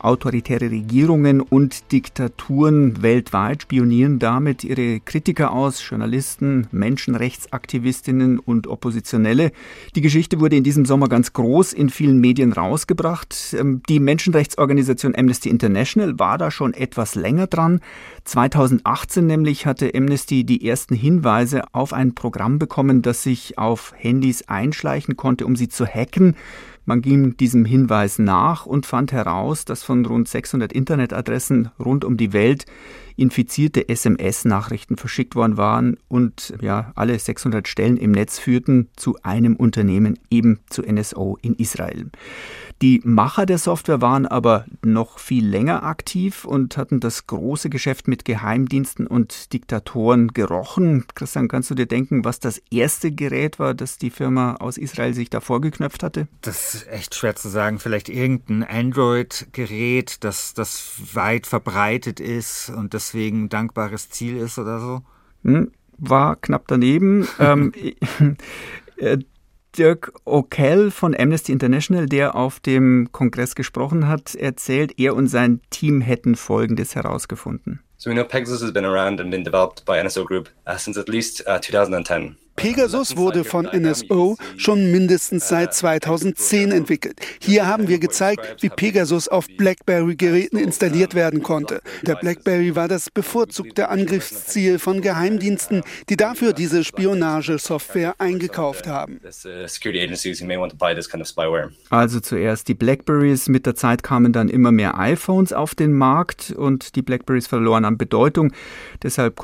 Autoritäre 0.04 0.70
Regierungen 0.70 1.40
und 1.40 1.92
Diktaturen 1.92 3.02
weltweit 3.02 3.62
spionieren 3.62 4.18
damit 4.18 4.64
ihre 4.64 5.00
Kritiker 5.00 5.52
aus, 5.52 5.86
Journalisten, 5.88 6.68
Menschenrechtsaktivistinnen 6.70 8.38
und 8.38 8.66
Oppositionelle. 8.66 9.52
Die 9.94 10.00
Geschichte 10.00 10.40
wurde 10.40 10.56
in 10.56 10.64
diesem 10.64 10.86
Sommer 10.86 11.08
ganz 11.08 11.32
groß 11.32 11.72
in 11.72 11.90
vielen 11.90 12.20
Medien 12.20 12.52
rausgebracht. 12.52 13.54
Ähm, 13.58 13.82
die 13.88 14.00
Menschenrechtsorganisation 14.00 15.14
Amnesty 15.16 15.48
International 15.48 16.18
war 16.18 16.38
da 16.38 16.50
schon 16.50 16.74
etwas 16.74 17.14
länger 17.14 17.46
dran. 17.46 17.80
2018 18.24 19.26
nämlich 19.26 19.66
hatte 19.66 19.92
Amnesty 19.94 20.44
die 20.44 20.66
ersten 20.66 20.94
Hinweise 20.94 21.62
auf 21.72 21.92
ein 21.92 22.14
Programm 22.14 22.58
bekommen, 22.58 23.02
das 23.02 23.22
sich 23.22 23.58
auf 23.58 23.92
Handys 23.96 24.48
einschleichen 24.48 25.16
konnte, 25.16 25.46
um 25.46 25.56
sie 25.56 25.68
zu 25.68 25.86
hacken. 25.86 26.36
Man 26.84 27.02
ging 27.02 27.36
diesem 27.36 27.64
Hinweis 27.64 28.18
nach 28.18 28.66
und 28.66 28.86
fand 28.86 29.12
heraus, 29.12 29.64
dass 29.64 29.82
von 29.82 30.04
rund 30.04 30.28
600 30.28 30.72
Internetadressen 30.72 31.70
rund 31.78 32.04
um 32.04 32.16
die 32.16 32.32
Welt 32.32 32.64
infizierte 33.16 33.88
SMS-Nachrichten 33.88 34.96
verschickt 34.96 35.34
worden 35.34 35.56
waren 35.56 35.98
und 36.08 36.54
ja, 36.60 36.92
alle 36.94 37.18
600 37.18 37.68
Stellen 37.68 37.96
im 37.96 38.12
Netz 38.12 38.38
führten 38.38 38.88
zu 38.96 39.16
einem 39.22 39.56
Unternehmen, 39.56 40.18
eben 40.30 40.60
zu 40.70 40.82
NSO 40.82 41.38
in 41.42 41.54
Israel. 41.54 42.10
Die 42.82 43.02
Macher 43.04 43.44
der 43.44 43.58
Software 43.58 44.00
waren 44.00 44.24
aber 44.24 44.64
noch 44.82 45.18
viel 45.18 45.46
länger 45.46 45.82
aktiv 45.82 46.46
und 46.46 46.78
hatten 46.78 46.98
das 46.98 47.26
große 47.26 47.68
Geschäft 47.68 48.08
mit 48.08 48.24
Geheimdiensten 48.24 49.06
und 49.06 49.52
Diktatoren 49.52 50.28
gerochen. 50.28 51.04
Christian, 51.14 51.48
kannst 51.48 51.70
du 51.70 51.74
dir 51.74 51.84
denken, 51.84 52.24
was 52.24 52.40
das 52.40 52.62
erste 52.70 53.12
Gerät 53.12 53.58
war, 53.58 53.74
das 53.74 53.98
die 53.98 54.08
Firma 54.08 54.54
aus 54.54 54.78
Israel 54.78 55.12
sich 55.12 55.28
da 55.28 55.40
vorgeknöpft 55.40 56.02
hatte? 56.02 56.26
Das 56.40 56.74
ist 56.74 56.88
echt 56.88 57.14
schwer 57.14 57.36
zu 57.36 57.50
sagen. 57.50 57.78
Vielleicht 57.80 58.08
irgendein 58.08 58.64
Android-Gerät, 58.64 60.24
das, 60.24 60.54
das 60.54 61.02
weit 61.12 61.46
verbreitet 61.46 62.18
ist 62.18 62.70
und 62.70 62.94
deswegen 62.94 63.44
ein 63.44 63.48
dankbares 63.50 64.08
Ziel 64.08 64.38
ist 64.38 64.58
oder 64.58 64.80
so? 64.80 65.02
Hm, 65.44 65.70
war 65.98 66.36
knapp 66.36 66.64
daneben. 66.66 67.28
ähm, 67.38 67.72
äh, 68.96 69.18
Dirk 69.76 70.12
O'Kell 70.24 70.90
von 70.90 71.14
Amnesty 71.18 71.52
International, 71.52 72.06
der 72.06 72.34
auf 72.34 72.60
dem 72.60 73.08
Kongress 73.12 73.54
gesprochen 73.54 74.08
hat, 74.08 74.34
erzählt, 74.34 74.98
er 74.98 75.14
und 75.14 75.28
sein 75.28 75.60
Team 75.70 76.00
hätten 76.00 76.36
Folgendes 76.36 76.94
herausgefunden. 76.94 77.82
So 77.96 78.08
we 78.10 78.14
know 78.14 78.24
Pegasus 78.24 78.62
has 78.62 78.72
been 78.72 78.86
around 78.86 79.20
and 79.20 79.30
been 79.30 79.44
developed 79.44 79.84
by 79.84 80.00
NSO 80.00 80.24
Group 80.24 80.48
uh, 80.66 80.78
since 80.78 80.98
at 80.98 81.08
least 81.08 81.46
uh, 81.46 81.60
2010. 81.60 82.36
Pegasus 82.60 83.16
wurde 83.16 83.44
von 83.44 83.64
NSO 83.64 84.36
schon 84.58 84.92
mindestens 84.92 85.48
seit 85.48 85.72
2010 85.72 86.72
entwickelt. 86.72 87.18
Hier 87.40 87.66
haben 87.66 87.88
wir 87.88 87.98
gezeigt, 87.98 88.62
wie 88.62 88.68
Pegasus 88.68 89.28
auf 89.28 89.46
BlackBerry-Geräten 89.56 90.58
installiert 90.58 91.14
werden 91.14 91.42
konnte. 91.42 91.80
Der 92.02 92.16
BlackBerry 92.16 92.76
war 92.76 92.86
das 92.86 93.08
bevorzugte 93.08 93.88
Angriffsziel 93.88 94.78
von 94.78 95.00
Geheimdiensten, 95.00 95.82
die 96.10 96.18
dafür 96.18 96.52
diese 96.52 96.84
Spionagesoftware 96.84 98.16
eingekauft 98.18 98.86
haben. 98.86 99.20
Also 101.88 102.20
zuerst 102.20 102.68
die 102.68 102.74
Blackberries, 102.74 103.48
mit 103.48 103.64
der 103.64 103.74
Zeit 103.74 104.02
kamen 104.02 104.34
dann 104.34 104.50
immer 104.50 104.70
mehr 104.70 104.98
iPhones 104.98 105.54
auf 105.54 105.74
den 105.74 105.94
Markt 105.94 106.50
und 106.50 106.94
die 106.94 107.02
Blackberries 107.02 107.46
verloren 107.46 107.86
an 107.86 107.96
Bedeutung. 107.96 108.52
Deshalb 109.02 109.36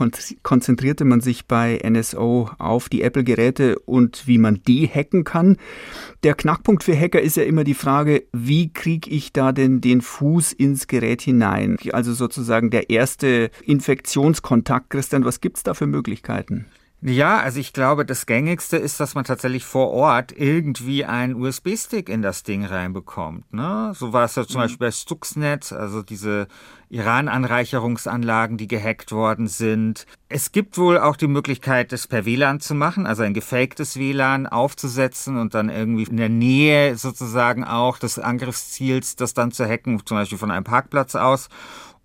konzentrierte 0.42 1.06
man 1.06 1.23
sich 1.23 1.46
bei 1.46 1.80
NSO 1.82 2.50
auf 2.58 2.90
die 2.90 3.05
Apple-Geräte 3.06 3.78
und 3.80 4.26
wie 4.26 4.38
man 4.38 4.60
die 4.66 4.86
hacken 4.86 5.25
kann. 5.25 5.56
Der 6.22 6.34
Knackpunkt 6.34 6.84
für 6.84 6.98
Hacker 6.98 7.20
ist 7.20 7.36
ja 7.36 7.44
immer 7.44 7.64
die 7.64 7.75
Frage, 7.75 8.25
wie 8.32 8.72
kriege 8.72 9.08
ich 9.10 9.32
da 9.32 9.52
denn 9.52 9.80
den 9.80 10.00
Fuß 10.02 10.52
ins 10.52 10.86
Gerät 10.86 11.22
hinein? 11.22 11.76
Also 11.92 12.12
sozusagen 12.12 12.70
der 12.70 12.90
erste 12.90 13.50
Infektionskontakt. 13.64 14.90
Christian, 14.90 15.25
was 15.25 15.40
gibt 15.40 15.56
es 15.56 15.62
da 15.62 15.75
für 15.75 15.86
Möglichkeiten? 15.86 16.66
Ja, 17.08 17.38
also 17.38 17.60
ich 17.60 17.72
glaube, 17.72 18.04
das 18.04 18.26
gängigste 18.26 18.76
ist, 18.78 18.98
dass 18.98 19.14
man 19.14 19.25
tatsächlich 19.25 19.64
vor 19.64 19.92
Ort 19.92 20.32
irgendwie 20.36 21.04
einen 21.04 21.36
USB-Stick 21.36 22.08
in 22.08 22.20
das 22.20 22.42
Ding 22.42 22.64
reinbekommt. 22.64 23.54
Ne? 23.54 23.92
So 23.94 24.12
war 24.12 24.25
es 24.25 24.34
ja 24.34 24.44
zum 24.44 24.56
mhm. 24.56 24.64
Beispiel 24.64 24.86
bei 24.88 24.90
Stuxnet, 24.90 25.70
also 25.70 26.02
diese 26.02 26.48
Iran-Anreicherungsanlagen, 26.88 28.56
die 28.56 28.66
gehackt 28.66 29.12
worden 29.12 29.46
sind. 29.46 30.04
Es 30.28 30.50
gibt 30.50 30.78
wohl 30.78 30.98
auch 30.98 31.14
die 31.14 31.28
Möglichkeit, 31.28 31.92
das 31.92 32.08
per 32.08 32.26
WLAN 32.26 32.58
zu 32.58 32.75
machen, 32.75 33.06
also 33.06 33.22
ein 33.22 33.34
gefaktes 33.34 33.96
WLAN 33.96 34.48
aufzusetzen 34.48 35.38
und 35.38 35.54
dann 35.54 35.68
irgendwie 35.68 36.10
in 36.10 36.16
der 36.16 36.28
Nähe 36.28 36.96
sozusagen 36.96 37.62
auch 37.62 37.98
des 37.98 38.18
Angriffsziels 38.18 39.14
das 39.14 39.32
dann 39.32 39.52
zu 39.52 39.64
hacken, 39.64 40.04
zum 40.04 40.16
Beispiel 40.16 40.38
von 40.38 40.50
einem 40.50 40.64
Parkplatz 40.64 41.14
aus. 41.14 41.50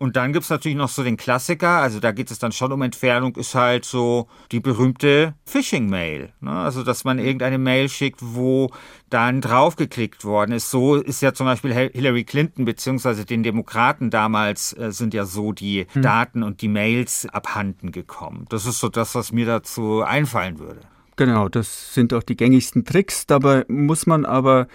Und 0.01 0.15
dann 0.15 0.34
gibt's 0.34 0.50
natürlich 0.50 0.79
noch 0.79 0.89
so 0.89 1.03
den 1.03 1.15
Klassiker, 1.15 1.79
also 1.79 2.00
da 2.00 2.12
geht 2.12 2.31
es 2.31 2.39
dann 2.39 2.51
schon 2.51 2.72
um 2.72 2.81
Entfernung, 2.81 3.36
ist 3.36 3.53
halt 3.53 3.86
so 3.86 4.27
die 4.51 4.60
berühmte 4.60 5.36
Phishing-Mail. 5.46 6.34
Ne? 6.39 6.50
Also, 6.50 6.81
dass 6.81 7.03
man 7.03 7.20
irgendeine 7.20 7.60
Mail 7.60 7.88
schickt, 7.88 8.20
wo 8.24 8.72
dann 9.12 9.41
draufgeklickt 9.41 10.25
worden 10.25 10.53
ist. 10.53 10.72
So 10.72 10.96
ist 10.96 11.22
ja 11.22 11.36
zum 11.36 11.46
Beispiel 11.46 11.72
Hillary 11.72 12.24
Clinton 12.24 12.65
beziehungsweise 12.65 13.25
den 13.25 13.43
Demokraten 13.43 14.10
damals 14.10 14.75
äh, 14.75 14.91
sind 14.91 15.13
ja 15.13 15.25
so 15.25 15.51
die 15.51 15.86
hm. 15.93 16.01
Daten 16.01 16.41
und 16.41 16.63
die 16.63 16.67
Mails 16.67 17.27
abhanden 17.31 17.91
gekommen. 17.91 18.48
Das 18.50 18.65
ist 18.65 18.79
so 18.79 18.89
das, 18.89 19.13
was 19.13 19.31
mir 19.31 19.46
dazu 19.46 20.01
einfallen 20.01 20.58
würde. 20.58 20.79
Genau, 21.22 21.50
das 21.50 21.94
sind 21.94 22.16
auch 22.16 22.24
die 22.24 22.36
gängigsten 22.36 22.84
Tricks. 22.84 23.28
Dabei 23.28 23.63
muss 23.68 24.08
man 24.08 24.25
aber 24.25 24.68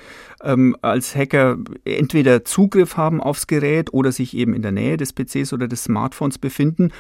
ähm, 0.45 0.77
als 0.81 1.17
Hacker 1.17 1.59
entweder 1.85 2.45
Zugriff 2.45 2.97
haben 2.97 3.21
aufs 3.21 3.49
Gerät 3.49 3.93
oder 3.93 4.13
sich 4.13 4.33
eben 4.37 4.55
in 4.55 4.63
der 4.63 4.71
Nähe 4.71 4.97
des 4.97 5.13
PCs 5.13 5.53
oder 5.53 5.67
des 5.67 5.83
Smartphones 5.83 6.39
befinden. 6.39 6.93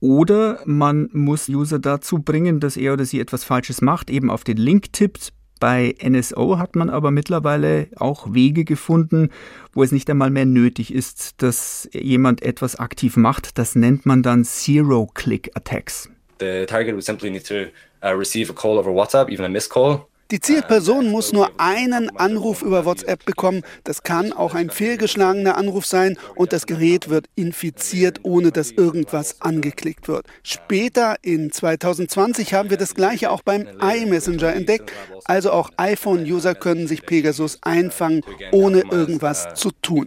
Oder 0.00 0.60
man 0.66 1.08
muss 1.14 1.48
User 1.48 1.78
dazu 1.78 2.18
bringen, 2.18 2.60
dass 2.60 2.76
er 2.76 2.92
oder 2.92 3.06
sie 3.06 3.18
etwas 3.18 3.44
Falsches 3.44 3.80
macht, 3.80 4.10
eben 4.10 4.28
auf 4.28 4.44
den 4.44 4.58
Link 4.58 4.92
tippt. 4.92 5.32
Bei 5.58 5.94
NSO 6.06 6.58
hat 6.58 6.76
man 6.76 6.90
aber 6.90 7.10
mittlerweile 7.10 7.88
auch 7.96 8.34
Wege 8.34 8.66
gefunden, 8.66 9.30
wo 9.72 9.82
es 9.82 9.90
nicht 9.90 10.10
einmal 10.10 10.28
mehr 10.28 10.44
nötig 10.44 10.92
ist, 10.92 11.40
dass 11.40 11.88
jemand 11.94 12.42
etwas 12.42 12.76
aktiv 12.76 13.16
macht. 13.16 13.56
Das 13.56 13.74
nennt 13.74 14.04
man 14.04 14.22
dann 14.22 14.44
Zero-Click-Attacks. 14.44 16.10
The 16.40 16.66
target 16.66 16.92
would 16.92 17.04
simply 17.04 17.30
need 17.30 17.46
to 17.46 17.68
uh, 18.04 18.14
receive 18.14 18.50
a 18.50 18.52
call 18.52 18.78
over 18.78 18.90
WhatsApp, 18.90 19.30
even 19.30 19.44
a 19.44 19.48
missed 19.48 19.70
call, 19.70 20.08
die 20.32 20.40
Zielperson 20.40 21.10
muss 21.10 21.34
nur 21.34 21.50
einen 21.60 22.08
Anruf 22.16 22.62
über 22.62 22.86
WhatsApp 22.86 23.26
bekommen. 23.26 23.60
Das 23.84 24.02
kann 24.02 24.32
auch 24.32 24.54
ein 24.54 24.70
fehlgeschlagener 24.70 25.58
Anruf 25.58 25.84
sein 25.84 26.16
und 26.34 26.54
das 26.54 26.64
Gerät 26.64 27.10
wird 27.10 27.26
infiziert, 27.34 28.20
ohne 28.22 28.50
dass 28.50 28.70
irgendwas 28.70 29.42
angeklickt 29.42 30.08
wird. 30.08 30.26
Später 30.42 31.16
in 31.20 31.52
2020 31.52 32.54
haben 32.54 32.70
wir 32.70 32.78
das 32.78 32.94
gleiche 32.94 33.30
auch 33.30 33.42
beim 33.42 33.68
iMessenger 33.78 34.54
entdeckt. 34.54 34.90
Also 35.24 35.52
auch 35.52 35.68
iPhone-User 35.76 36.54
können 36.54 36.86
sich 36.86 37.04
Pegasus 37.04 37.58
einfangen, 37.60 38.22
ohne 38.52 38.84
irgendwas 38.90 39.52
zu 39.52 39.70
tun. 39.82 40.06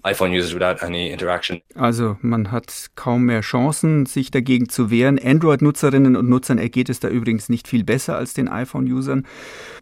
Also 1.75 2.17
man 2.21 2.51
hat 2.51 2.87
kaum 2.95 3.25
mehr 3.25 3.41
Chancen, 3.41 4.07
sich 4.07 4.31
dagegen 4.31 4.69
zu 4.69 4.89
wehren. 4.89 5.19
Android-Nutzerinnen 5.23 6.15
und 6.15 6.27
Nutzern 6.27 6.57
ergeht 6.57 6.89
es 6.89 6.99
da 6.99 7.09
übrigens 7.09 7.47
nicht 7.47 7.67
viel 7.67 7.83
besser 7.83 8.17
als 8.17 8.33
den 8.33 8.47
iPhone-Usern. 8.47 9.27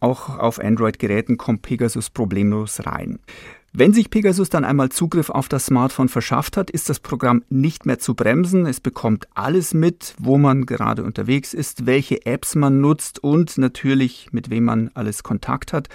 Auch 0.01 0.32
auf 0.37 0.59
Android-Geräten 0.59 1.37
kommt 1.37 1.61
Pegasus 1.61 2.09
problemlos 2.09 2.85
rein. 2.85 3.19
Wenn 3.75 3.91
sich 3.91 4.11
Pegasus 4.11 4.49
dann 4.49 4.65
einmal 4.65 4.89
Zugriff 4.89 5.31
auf 5.31 5.49
das 5.49 5.65
Smartphone 5.65 6.07
verschafft 6.07 6.57
hat, 6.57 6.69
ist 6.69 6.89
das 6.89 6.99
Programm 6.99 7.43
nicht 7.49 7.87
mehr 7.87 7.97
zu 7.97 8.13
bremsen. 8.13 8.67
Es 8.67 8.79
bekommt 8.79 9.27
alles 9.33 9.73
mit, 9.73 10.13
wo 10.19 10.37
man 10.37 10.67
gerade 10.67 11.03
unterwegs 11.03 11.55
ist, 11.55 11.87
welche 11.87 12.23
Apps 12.27 12.53
man 12.53 12.81
nutzt 12.81 13.23
und 13.23 13.57
natürlich 13.57 14.27
mit 14.31 14.51
wem 14.51 14.65
man 14.65 14.91
alles 14.93 15.23
Kontakt 15.23 15.73
hat. 15.73 15.89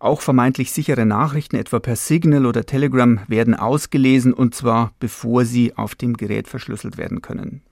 Auch 0.00 0.20
vermeintlich 0.20 0.72
sichere 0.72 1.06
Nachrichten, 1.06 1.54
etwa 1.54 1.78
per 1.78 1.94
Signal 1.94 2.44
oder 2.44 2.66
Telegram, 2.66 3.20
werden 3.28 3.54
ausgelesen 3.54 4.32
und 4.32 4.56
zwar 4.56 4.92
bevor 4.98 5.44
sie 5.44 5.76
auf 5.76 5.94
dem 5.94 6.16
Gerät 6.16 6.48
verschlüsselt 6.48 6.98
werden 6.98 7.22
können. 7.22 7.62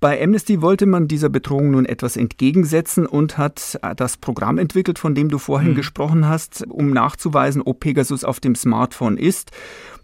Bei 0.00 0.22
Amnesty 0.22 0.62
wollte 0.62 0.86
man 0.86 1.08
dieser 1.08 1.28
Bedrohung 1.28 1.70
nun 1.72 1.86
etwas 1.86 2.16
entgegensetzen 2.16 3.06
und 3.06 3.38
hat 3.38 3.78
das 3.96 4.16
Programm 4.16 4.58
entwickelt, 4.58 4.98
von 4.98 5.14
dem 5.14 5.28
du 5.28 5.38
vorhin 5.38 5.72
mhm. 5.72 5.76
gesprochen 5.76 6.28
hast, 6.28 6.66
um 6.68 6.90
nachzuweisen, 6.90 7.62
ob 7.62 7.80
Pegasus 7.80 8.24
auf 8.24 8.40
dem 8.40 8.54
Smartphone 8.54 9.16
ist. 9.16 9.52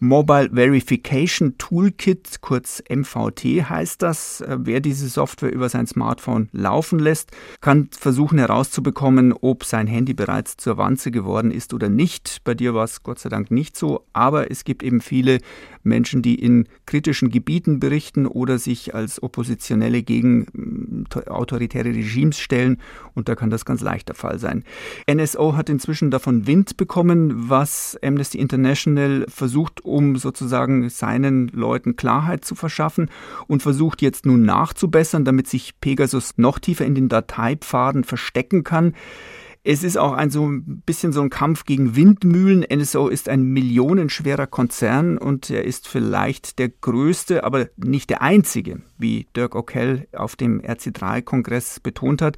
Mobile 0.00 0.50
Verification 0.52 1.56
Toolkit, 1.56 2.40
kurz 2.42 2.83
MVT 2.90 3.71
heißt 3.71 4.02
das. 4.02 4.42
Äh, 4.42 4.59
wer 4.61 4.80
diese 4.80 5.09
Software 5.09 5.52
über 5.52 5.68
sein 5.68 5.87
Smartphone 5.87 6.49
laufen 6.52 6.99
lässt, 6.99 7.30
kann 7.61 7.88
versuchen 7.90 8.38
herauszubekommen, 8.38 9.33
ob 9.33 9.64
sein 9.64 9.87
Handy 9.87 10.12
bereits 10.12 10.56
zur 10.56 10.76
Wanze 10.76 11.11
geworden 11.11 11.50
ist 11.50 11.73
oder 11.73 11.88
nicht. 11.88 12.40
Bei 12.44 12.54
dir 12.54 12.75
war 12.75 12.85
es 12.85 13.02
Gott 13.02 13.18
sei 13.18 13.30
Dank 13.30 13.50
nicht 13.50 13.76
so, 13.76 14.04
aber 14.12 14.50
es 14.50 14.64
gibt 14.64 14.83
eben 14.83 15.00
viele 15.00 15.38
Menschen, 15.83 16.23
die 16.23 16.35
in 16.35 16.68
kritischen 16.87 17.30
Gebieten 17.30 17.80
berichten 17.80 18.26
oder 18.26 18.59
sich 18.59 18.94
als 18.94 19.23
Oppositionelle 19.54 20.02
gegen 20.02 21.06
äh, 21.14 21.30
autoritäre 21.30 21.88
Regimes 21.88 22.38
stellen 22.38 22.78
und 23.14 23.28
da 23.28 23.34
kann 23.34 23.50
das 23.50 23.64
ganz 23.64 23.80
leicht 23.80 24.08
der 24.08 24.14
Fall 24.14 24.38
sein. 24.38 24.64
NSO 25.11 25.56
hat 25.56 25.68
inzwischen 25.68 26.11
davon 26.11 26.46
Wind 26.46 26.76
bekommen, 26.76 27.49
was 27.49 27.96
Amnesty 28.02 28.38
International 28.38 29.25
versucht, 29.28 29.84
um 29.84 30.16
sozusagen 30.16 30.88
seinen 30.90 31.49
Leuten 31.49 31.96
Klarheit 31.96 32.44
zu 32.44 32.54
verschaffen 32.54 33.11
und 33.46 33.62
versucht 33.62 34.02
jetzt 34.02 34.26
nun 34.26 34.42
nachzubessern, 34.42 35.25
damit 35.25 35.49
sich 35.49 35.80
Pegasus 35.80 36.34
noch 36.37 36.58
tiefer 36.58 36.84
in 36.84 36.94
den 36.94 37.08
Dateipfaden 37.08 38.04
verstecken 38.04 38.64
kann. 38.64 38.94
Es 39.66 39.83
ist 39.83 39.97
auch 39.97 40.12
ein 40.12 40.28
so 40.28 40.47
ein 40.47 40.83
bisschen 40.85 41.14
so 41.14 41.23
ein 41.23 41.30
Kampf 41.30 41.64
gegen 41.64 41.97
Windmühlen. 41.97 42.66
NSO 42.71 43.09
ist 43.09 43.30
ein 43.30 43.44
millionenschwerer 43.44 44.47
Konzern 44.47 45.16
und 45.16 45.49
er 45.49 45.64
ist 45.64 45.88
vielleicht 45.88 46.59
der 46.59 46.68
größte, 46.68 47.44
aber 47.44 47.71
nicht 47.78 48.11
der 48.11 48.21
einzige, 48.21 48.83
wie 48.99 49.26
Dirk 49.35 49.54
O'Kell 49.54 50.06
auf 50.14 50.37
dem 50.37 50.61
RC3-Kongress 50.61 51.80
betont 51.80 52.21
hat. 52.21 52.37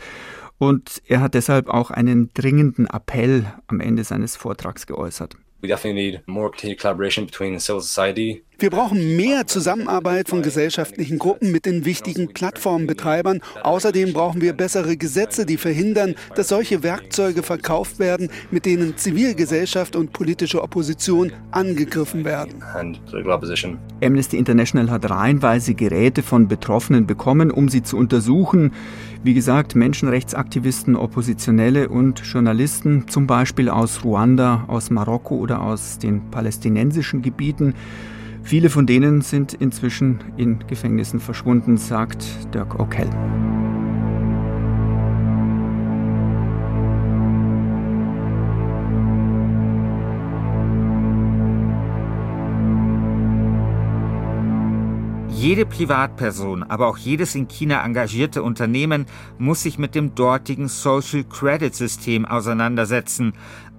Und 0.58 1.02
er 1.04 1.20
hat 1.20 1.34
deshalb 1.34 1.68
auch 1.68 1.90
einen 1.90 2.32
dringenden 2.32 2.86
Appell 2.86 3.52
am 3.66 3.80
Ende 3.80 4.04
seines 4.04 4.36
Vortrags 4.36 4.86
geäußert. 4.86 5.36
We 5.62 5.68
definitely 5.68 6.12
need 6.12 6.22
more 6.26 6.50
continued 6.50 6.80
collaboration 6.80 7.26
between 7.26 7.58
civil 7.58 7.80
society 7.80 8.44
wir 8.58 8.70
brauchen 8.70 9.16
mehr 9.16 9.46
Zusammenarbeit 9.46 10.30
von 10.30 10.40
gesellschaftlichen 10.40 11.18
Gruppen 11.18 11.52
mit 11.52 11.66
den 11.66 11.84
wichtigen 11.84 12.32
Plattformbetreibern. 12.32 13.42
Außerdem 13.62 14.14
brauchen 14.14 14.40
wir 14.40 14.54
bessere 14.54 14.96
Gesetze, 14.96 15.44
die 15.44 15.58
verhindern, 15.58 16.14
dass 16.36 16.48
solche 16.48 16.82
Werkzeuge 16.82 17.42
verkauft 17.42 17.98
werden, 17.98 18.30
mit 18.50 18.64
denen 18.64 18.96
Zivilgesellschaft 18.96 19.94
und 19.94 20.14
politische 20.14 20.62
Opposition 20.62 21.32
angegriffen 21.50 22.24
werden. 22.24 22.62
Amnesty 24.02 24.38
International 24.38 24.90
hat 24.90 25.10
reihenweise 25.10 25.74
Geräte 25.74 26.22
von 26.22 26.48
Betroffenen 26.48 27.06
bekommen, 27.06 27.50
um 27.50 27.68
sie 27.68 27.82
zu 27.82 27.98
untersuchen. 27.98 28.72
Wie 29.26 29.34
gesagt, 29.34 29.74
Menschenrechtsaktivisten, 29.74 30.94
Oppositionelle 30.94 31.88
und 31.88 32.20
Journalisten, 32.20 33.08
zum 33.08 33.26
Beispiel 33.26 33.68
aus 33.68 34.04
Ruanda, 34.04 34.62
aus 34.68 34.88
Marokko 34.88 35.34
oder 35.34 35.62
aus 35.62 35.98
den 35.98 36.30
palästinensischen 36.30 37.22
Gebieten. 37.22 37.74
Viele 38.44 38.70
von 38.70 38.86
denen 38.86 39.22
sind 39.22 39.52
inzwischen 39.52 40.20
in 40.36 40.60
Gefängnissen 40.68 41.18
verschwunden, 41.18 41.76
sagt 41.76 42.24
Dirk 42.54 42.76
O'Kell. 42.76 43.10
Jede 55.46 55.64
Privatperson, 55.64 56.64
aber 56.64 56.88
auch 56.88 56.98
jedes 56.98 57.36
in 57.36 57.46
China 57.46 57.84
engagierte 57.84 58.42
Unternehmen 58.42 59.06
muss 59.38 59.62
sich 59.62 59.78
mit 59.78 59.94
dem 59.94 60.12
dortigen 60.16 60.66
Social 60.66 61.22
Credit 61.22 61.72
System 61.72 62.24
auseinandersetzen. 62.24 63.32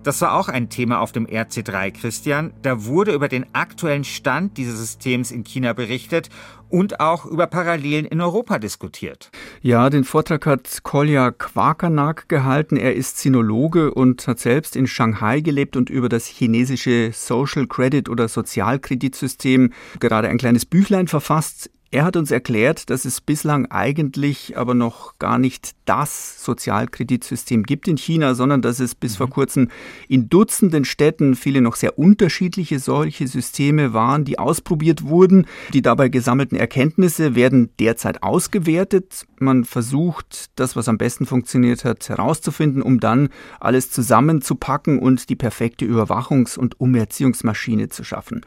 Das 0.07 0.21
war 0.21 0.35
auch 0.35 0.47
ein 0.47 0.69
Thema 0.69 1.01
auf 1.01 1.11
dem 1.11 1.27
RC3, 1.27 1.91
Christian. 1.91 2.53
Da 2.61 2.85
wurde 2.85 3.11
über 3.11 3.27
den 3.27 3.45
aktuellen 3.53 4.05
Stand 4.05 4.55
dieses 4.55 4.79
Systems 4.79 5.31
in 5.31 5.43
China 5.43 5.73
berichtet 5.73 6.29
und 6.69 7.01
auch 7.01 7.25
über 7.25 7.45
Parallelen 7.45 8.05
in 8.05 8.21
Europa 8.21 8.57
diskutiert. 8.57 9.31
Ja, 9.61 9.89
den 9.89 10.05
Vortrag 10.05 10.45
hat 10.45 10.79
Kolja 10.83 11.31
Quakernak 11.31 12.29
gehalten. 12.29 12.77
Er 12.77 12.95
ist 12.95 13.17
Sinologe 13.17 13.93
und 13.93 14.25
hat 14.29 14.39
selbst 14.39 14.77
in 14.77 14.87
Shanghai 14.87 15.41
gelebt 15.41 15.75
und 15.75 15.89
über 15.89 16.07
das 16.07 16.25
chinesische 16.25 17.11
Social 17.11 17.67
Credit 17.67 18.07
oder 18.07 18.29
Sozialkreditsystem 18.29 19.73
gerade 19.99 20.29
ein 20.29 20.37
kleines 20.37 20.65
Büchlein 20.65 21.09
verfasst. 21.09 21.69
Er 21.89 22.03
hat 22.03 22.17
uns 22.17 22.32
erklärt, 22.32 22.89
dass 22.89 23.06
es 23.06 23.22
bislang 23.22 23.67
eigentlich 23.67 24.57
aber 24.57 24.74
noch 24.74 25.18
gar 25.20 25.38
nicht 25.38 25.72
das 25.85 26.44
Sozialkreditsystem 26.44 27.64
gibt 27.64 27.88
in 27.88 27.96
China, 27.96 28.35
sondern 28.35 28.61
dass 28.61 28.81
es 28.81 28.94
bis 28.94 29.16
vor 29.16 29.27
mhm. 29.27 29.31
kurzem 29.31 29.68
in 30.09 30.27
Dutzenden 30.27 30.83
Städten 30.83 31.35
viele 31.35 31.61
noch 31.61 31.77
sehr 31.77 31.98
unterschiedliche 31.98 32.79
solche 32.79 33.25
Systeme 33.27 33.94
waren, 33.94 34.25
die 34.25 34.38
ausprobiert 34.38 35.05
wurden. 35.05 35.46
Die 35.72 35.81
dabei 35.81 36.09
gesammelten 36.09 36.57
Erkenntnisse 36.57 37.35
werden 37.35 37.70
derzeit 37.79 38.22
ausgewertet. 38.22 39.25
Man 39.40 39.64
versucht, 39.64 40.48
das, 40.55 40.75
was 40.75 40.90
am 40.90 40.98
besten 40.98 41.25
funktioniert 41.25 41.85
hat, 41.85 42.09
herauszufinden, 42.09 42.81
um 42.81 43.00
dann 43.00 43.29
alles 43.61 43.92
zusammenzupacken 43.92 45.00
und 45.00 45.29
die 45.29 45.38
perfekte 45.38 45.85
Überwachungs- 45.85 46.57
und 46.57 46.81
Umerziehungsmaschine 46.81 47.88
zu 47.88 48.03
schaffen. 48.03 48.42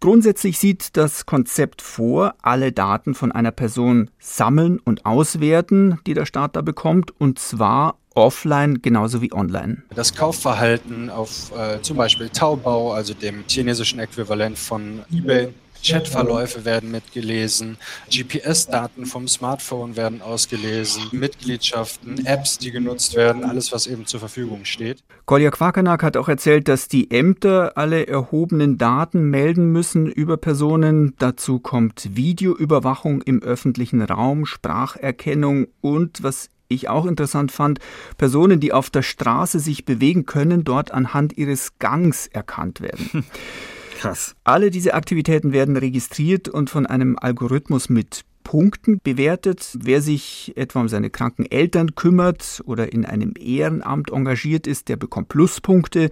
Grundsätzlich 0.00 0.58
sieht 0.58 0.96
das 0.96 1.26
Konzept 1.26 1.82
vor, 1.82 2.34
alle 2.40 2.70
Daten 2.70 3.14
von 3.14 3.32
einer 3.32 3.50
Person 3.50 4.10
sammeln 4.20 4.78
und 4.78 5.04
auswerten, 5.04 5.98
die 6.06 6.14
der 6.14 6.24
Staat 6.24 6.54
da 6.54 6.62
bekommt, 6.62 7.10
und 7.20 7.40
zwar 7.40 7.96
offline 8.14 8.80
genauso 8.80 9.22
wie 9.22 9.32
online. 9.32 9.82
Das 9.94 10.14
Kaufverhalten 10.14 11.10
auf 11.10 11.52
äh, 11.56 11.80
zum 11.82 11.96
Beispiel 11.96 12.28
Taobao, 12.28 12.92
also 12.92 13.12
dem 13.12 13.44
chinesischen 13.48 13.98
Äquivalent 13.98 14.56
von 14.56 15.00
eBay, 15.12 15.48
Chatverläufe 15.82 16.64
werden 16.64 16.90
mitgelesen, 16.90 17.78
GPS-Daten 18.10 19.06
vom 19.06 19.28
Smartphone 19.28 19.96
werden 19.96 20.22
ausgelesen, 20.22 21.04
Mitgliedschaften, 21.12 22.26
Apps, 22.26 22.58
die 22.58 22.70
genutzt 22.70 23.14
werden, 23.14 23.44
alles, 23.44 23.72
was 23.72 23.86
eben 23.86 24.06
zur 24.06 24.20
Verfügung 24.20 24.64
steht. 24.64 25.02
Kolja 25.24 25.50
Quakenak 25.50 26.02
hat 26.02 26.16
auch 26.16 26.28
erzählt, 26.28 26.68
dass 26.68 26.88
die 26.88 27.10
Ämter 27.10 27.76
alle 27.76 28.06
erhobenen 28.06 28.78
Daten 28.78 29.30
melden 29.30 29.72
müssen 29.72 30.06
über 30.06 30.36
Personen. 30.36 31.14
Dazu 31.18 31.58
kommt 31.58 32.16
Videoüberwachung 32.16 33.22
im 33.22 33.42
öffentlichen 33.42 34.02
Raum, 34.02 34.46
Spracherkennung 34.46 35.68
und, 35.80 36.22
was 36.22 36.48
ich 36.68 36.88
auch 36.88 37.06
interessant 37.06 37.50
fand, 37.50 37.78
Personen, 38.18 38.60
die 38.60 38.72
auf 38.72 38.90
der 38.90 39.02
Straße 39.02 39.58
sich 39.58 39.84
bewegen 39.84 40.26
können, 40.26 40.64
dort 40.64 40.92
anhand 40.92 41.36
ihres 41.36 41.78
Gangs 41.78 42.26
erkannt 42.26 42.80
werden. 42.80 43.24
Krass. 43.98 44.36
Alle 44.44 44.70
diese 44.70 44.94
Aktivitäten 44.94 45.52
werden 45.52 45.76
registriert 45.76 46.48
und 46.48 46.70
von 46.70 46.86
einem 46.86 47.18
Algorithmus 47.20 47.88
mit 47.88 48.24
Punkten 48.44 49.00
bewertet. 49.02 49.76
Wer 49.82 50.00
sich 50.00 50.52
etwa 50.54 50.82
um 50.82 50.88
seine 50.88 51.10
kranken 51.10 51.44
Eltern 51.50 51.96
kümmert 51.96 52.62
oder 52.64 52.92
in 52.92 53.04
einem 53.04 53.34
Ehrenamt 53.36 54.12
engagiert 54.12 54.68
ist, 54.68 54.88
der 54.88 54.96
bekommt 54.96 55.28
Pluspunkte. 55.28 56.10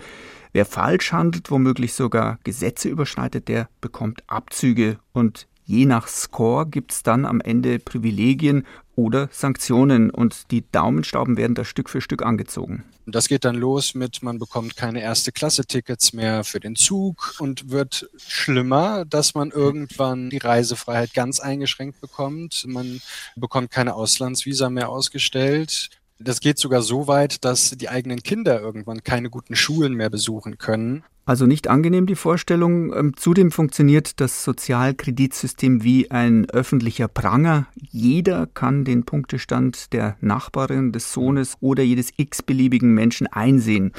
Wer 0.53 0.66
falsch 0.66 1.12
handelt, 1.12 1.53
womöglich 1.53 1.94
sogar 1.94 2.40
Gesetze 2.42 2.88
überschreitet, 2.88 3.46
der 3.46 3.68
bekommt 3.81 4.25
Abzüge. 4.27 4.99
Und 5.12 5.46
je 5.64 5.87
nach 5.87 6.09
Score 6.09 6.66
gibt 6.66 6.90
es 6.90 7.05
dann 7.05 7.25
am 7.25 7.40
Ende 7.40 7.79
Privilegien 7.79 8.66
oder 8.96 9.28
Sanktionen 9.30 10.11
und 10.11 10.50
die 10.50 10.64
Daumenstauben 10.72 11.37
werden 11.37 11.54
da 11.54 11.64
Stück 11.64 11.88
für 11.88 12.00
Stück 12.00 12.22
angezogen. 12.22 12.85
Das 13.06 13.28
geht 13.28 13.44
dann 13.44 13.54
los 13.54 13.94
mit, 13.94 14.22
man 14.22 14.40
bekommt 14.40 14.76
keine 14.76 15.00
erste 15.00 15.30
Klasse-Tickets 15.30 16.12
mehr 16.12 16.42
für 16.42 16.59
den 16.59 16.74
Zug 16.74 17.37
und 17.38 17.70
wird 17.70 18.11
schlimmer, 18.16 19.04
dass 19.04 19.35
man 19.37 19.52
irgendwann 19.52 20.30
die 20.30 20.38
Reisefreiheit 20.38 21.14
ganz 21.14 21.38
eingeschränkt 21.38 22.00
bekommt. 22.00 22.64
Man 22.66 23.00
bekommt 23.37 23.70
keine 23.70 23.94
Auslandsvisa 23.94 24.70
mehr 24.70 24.88
ausgestellt. 24.88 25.90
Das 26.18 26.40
geht 26.40 26.59
sogar 26.59 26.82
so 26.82 27.06
weit, 27.06 27.44
dass 27.44 27.70
die 27.70 27.88
eigenen 27.90 28.22
Kinder 28.22 28.61
irgendwann 28.61 29.04
keine 29.04 29.30
guten 29.30 29.54
Schulen 29.54 29.92
mehr 29.94 30.11
besuchen 30.11 30.59
können. 30.59 31.04
Also 31.26 31.44
nicht 31.44 31.66
angenehm 31.66 32.06
die 32.06 32.14
Vorstellung. 32.14 32.94
Ähm, 32.94 33.16
zudem 33.16 33.50
funktioniert 33.50 34.20
das 34.20 34.44
Sozialkreditsystem 34.44 35.82
wie 35.82 36.08
ein 36.10 36.48
öffentlicher 36.48 37.08
Pranger. 37.08 37.66
Jeder 37.74 38.46
kann 38.46 38.84
den 38.84 39.04
Punktestand 39.04 39.92
der 39.92 40.16
Nachbarin, 40.20 40.92
des 40.92 41.12
Sohnes 41.12 41.56
oder 41.60 41.82
jedes 41.82 42.12
x-beliebigen 42.16 42.94
Menschen 42.94 43.26
einsehen. 43.26 43.92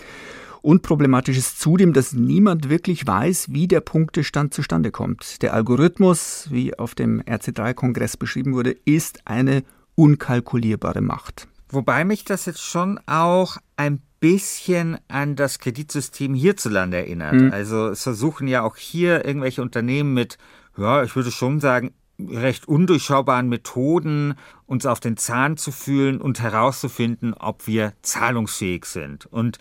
Unproblematisch 0.61 1.37
ist 1.37 1.59
zudem, 1.59 1.91
dass 1.91 2.13
niemand 2.13 2.69
wirklich 2.69 3.05
weiß, 3.05 3.51
wie 3.51 3.67
der 3.67 3.81
Punktestand 3.81 4.53
zustande 4.53 4.91
kommt. 4.91 5.41
Der 5.41 5.53
Algorithmus, 5.53 6.47
wie 6.49 6.79
auf 6.79 6.95
dem 6.95 7.21
RC3-Kongress 7.21 8.15
beschrieben 8.15 8.53
wurde, 8.53 8.71
ist 8.85 9.19
eine 9.25 9.63
unkalkulierbare 9.95 11.01
Macht. 11.01 11.49
Wobei 11.69 12.05
mich 12.05 12.23
das 12.23 12.45
jetzt 12.45 12.61
schon 12.61 12.99
auch 13.05 13.57
ein 13.75 14.01
bisschen 14.19 14.97
an 15.07 15.35
das 15.35 15.59
Kreditsystem 15.59 16.33
hierzulande 16.33 16.97
erinnert. 16.97 17.33
Mhm. 17.33 17.51
Also 17.53 17.89
es 17.89 18.03
versuchen 18.03 18.47
ja 18.47 18.63
auch 18.63 18.77
hier 18.77 19.25
irgendwelche 19.25 19.61
Unternehmen 19.61 20.13
mit, 20.13 20.37
ja, 20.77 21.03
ich 21.03 21.15
würde 21.15 21.31
schon 21.31 21.59
sagen, 21.59 21.93
recht 22.19 22.67
undurchschaubaren 22.67 23.47
Methoden 23.47 24.35
uns 24.65 24.85
auf 24.85 24.99
den 24.99 25.17
Zahn 25.17 25.57
zu 25.57 25.71
fühlen 25.71 26.19
und 26.19 26.41
herauszufinden, 26.41 27.33
ob 27.33 27.67
wir 27.67 27.93
zahlungsfähig 28.01 28.85
sind. 28.85 29.27
Und 29.27 29.59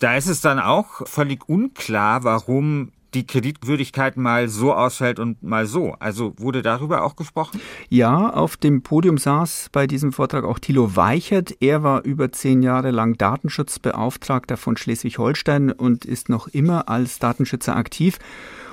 da 0.00 0.16
ist 0.16 0.26
es 0.26 0.40
dann 0.40 0.58
auch 0.58 1.06
völlig 1.06 1.48
unklar, 1.48 2.24
warum 2.24 2.92
die 3.14 3.26
Kreditwürdigkeit 3.26 4.16
mal 4.16 4.48
so 4.48 4.72
ausfällt 4.72 5.18
und 5.18 5.42
mal 5.42 5.66
so. 5.66 5.94
Also 6.00 6.34
wurde 6.36 6.62
darüber 6.62 7.04
auch 7.04 7.16
gesprochen? 7.16 7.60
Ja, 7.88 8.30
auf 8.30 8.56
dem 8.56 8.82
Podium 8.82 9.18
saß 9.18 9.70
bei 9.72 9.86
diesem 9.86 10.12
Vortrag 10.12 10.44
auch 10.44 10.58
Thilo 10.58 10.96
Weichert. 10.96 11.56
Er 11.60 11.82
war 11.82 12.04
über 12.04 12.32
zehn 12.32 12.62
Jahre 12.62 12.90
lang 12.90 13.16
Datenschutzbeauftragter 13.16 14.56
von 14.56 14.76
Schleswig-Holstein 14.76 15.72
und 15.72 16.04
ist 16.04 16.28
noch 16.28 16.48
immer 16.48 16.88
als 16.88 17.18
Datenschützer 17.18 17.76
aktiv. 17.76 18.18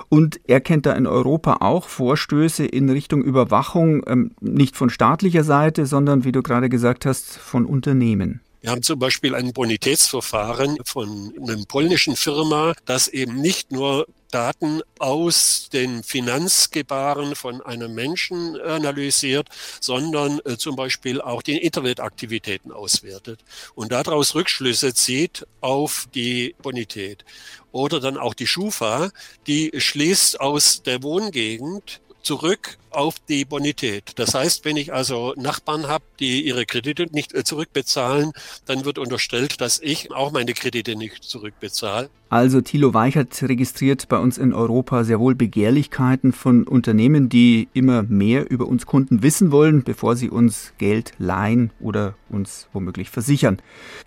Und 0.09 0.41
er 0.45 0.59
kennt 0.59 0.85
da 0.85 0.91
in 0.91 1.07
Europa 1.07 1.57
auch 1.61 1.87
Vorstöße 1.87 2.65
in 2.65 2.89
Richtung 2.89 3.23
Überwachung, 3.23 4.03
ähm, 4.07 4.31
nicht 4.41 4.75
von 4.75 4.89
staatlicher 4.89 5.45
Seite, 5.45 5.85
sondern, 5.85 6.25
wie 6.25 6.33
du 6.33 6.43
gerade 6.43 6.67
gesagt 6.67 7.05
hast, 7.05 7.37
von 7.37 7.65
Unternehmen. 7.65 8.41
Wir 8.61 8.69
haben 8.69 8.83
zum 8.83 8.99
Beispiel 8.99 9.33
ein 9.33 9.53
Bonitätsverfahren 9.53 10.77
von 10.85 11.33
einer 11.41 11.65
polnischen 11.65 12.15
Firma, 12.15 12.73
das 12.85 13.07
eben 13.07 13.41
nicht 13.41 13.71
nur 13.71 14.05
Daten 14.29 14.81
aus 14.99 15.67
den 15.73 16.03
Finanzgebaren 16.03 17.33
von 17.35 17.61
einem 17.61 17.95
Menschen 17.95 18.61
analysiert, 18.61 19.49
sondern 19.79 20.39
äh, 20.45 20.57
zum 20.57 20.75
Beispiel 20.75 21.19
auch 21.21 21.41
die 21.41 21.57
Internetaktivitäten 21.57 22.71
auswertet 22.71 23.39
und 23.73 23.91
daraus 23.91 24.35
Rückschlüsse 24.35 24.93
zieht 24.93 25.47
auf 25.59 26.07
die 26.13 26.55
Bonität. 26.61 27.25
Oder 27.71 27.99
dann 27.99 28.17
auch 28.17 28.35
die 28.35 28.47
Schufa, 28.47 29.09
die 29.47 29.71
schließt 29.75 30.39
aus 30.39 30.83
der 30.83 31.01
Wohngegend 31.01 31.99
zurück 32.23 32.77
auf 32.89 33.15
die 33.27 33.45
Bonität. 33.45 34.13
Das 34.15 34.33
heißt, 34.33 34.65
wenn 34.65 34.77
ich 34.77 34.93
also 34.93 35.33
Nachbarn 35.37 35.87
habe, 35.87 36.03
die 36.19 36.45
ihre 36.45 36.65
Kredite 36.65 37.07
nicht 37.11 37.33
äh, 37.33 37.43
zurückbezahlen, 37.43 38.31
dann 38.65 38.85
wird 38.85 38.97
unterstellt, 38.97 39.61
dass 39.61 39.79
ich 39.79 40.11
auch 40.11 40.31
meine 40.31 40.53
Kredite 40.53 40.95
nicht 40.95 41.23
zurückbezahle. 41.23 42.09
Also 42.29 42.61
Thilo 42.61 42.93
Weichert 42.93 43.41
registriert 43.43 44.07
bei 44.07 44.17
uns 44.17 44.37
in 44.37 44.53
Europa 44.53 45.03
sehr 45.03 45.19
wohl 45.19 45.35
Begehrlichkeiten 45.35 46.31
von 46.33 46.65
Unternehmen, 46.65 47.29
die 47.29 47.67
immer 47.73 48.03
mehr 48.03 48.49
über 48.49 48.67
uns 48.67 48.85
Kunden 48.85 49.23
wissen 49.23 49.51
wollen, 49.51 49.83
bevor 49.83 50.15
sie 50.15 50.29
uns 50.29 50.73
Geld 50.77 51.11
leihen 51.17 51.71
oder 51.79 52.15
uns 52.31 52.67
womöglich 52.73 53.09
versichern. 53.09 53.59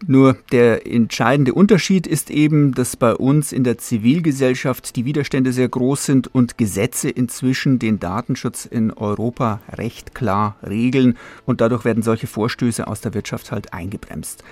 Nur 0.06 0.36
der 0.52 0.86
entscheidende 0.86 1.54
Unterschied 1.54 2.06
ist 2.06 2.30
eben, 2.30 2.74
dass 2.74 2.96
bei 2.96 3.14
uns 3.14 3.52
in 3.52 3.64
der 3.64 3.78
Zivilgesellschaft 3.78 4.96
die 4.96 5.04
Widerstände 5.04 5.52
sehr 5.52 5.68
groß 5.68 6.04
sind 6.04 6.34
und 6.34 6.58
Gesetze 6.58 7.10
inzwischen 7.10 7.78
den 7.78 8.00
Datenschutz 8.00 8.64
in 8.64 8.92
Europa 8.92 9.60
recht 9.70 10.14
klar 10.14 10.56
regeln 10.66 11.16
und 11.46 11.60
dadurch 11.60 11.84
werden 11.84 12.02
solche 12.02 12.26
Vorstöße 12.26 12.86
aus 12.86 13.00
der 13.00 13.14
Wirtschaft 13.14 13.52
halt 13.52 13.72
eingebremst. 13.72 14.42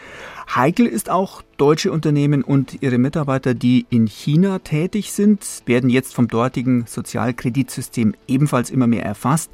Heikel 0.55 0.87
ist 0.87 1.09
auch 1.09 1.43
deutsche 1.57 1.93
Unternehmen 1.93 2.43
und 2.43 2.83
ihre 2.83 2.99
Mitarbeiter, 2.99 3.55
die 3.55 3.87
in 3.91 4.07
China 4.07 4.59
tätig 4.59 5.13
sind, 5.13 5.63
werden 5.67 5.89
jetzt 5.89 6.15
vom 6.15 6.29
dortigen 6.29 6.85
Sozialkreditsystem 6.87 8.15
ebenfalls 8.27 8.71
immer 8.71 8.87
mehr 8.87 9.05
erfasst. 9.05 9.51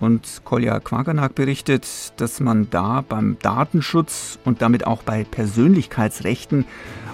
Und 0.00 0.42
Kolja 0.44 0.80
Quaganak 0.80 1.34
berichtet, 1.34 1.86
dass 2.16 2.40
man 2.40 2.68
da 2.70 3.04
beim 3.06 3.36
Datenschutz 3.40 4.38
und 4.44 4.62
damit 4.62 4.86
auch 4.86 5.02
bei 5.02 5.24
Persönlichkeitsrechten 5.24 6.64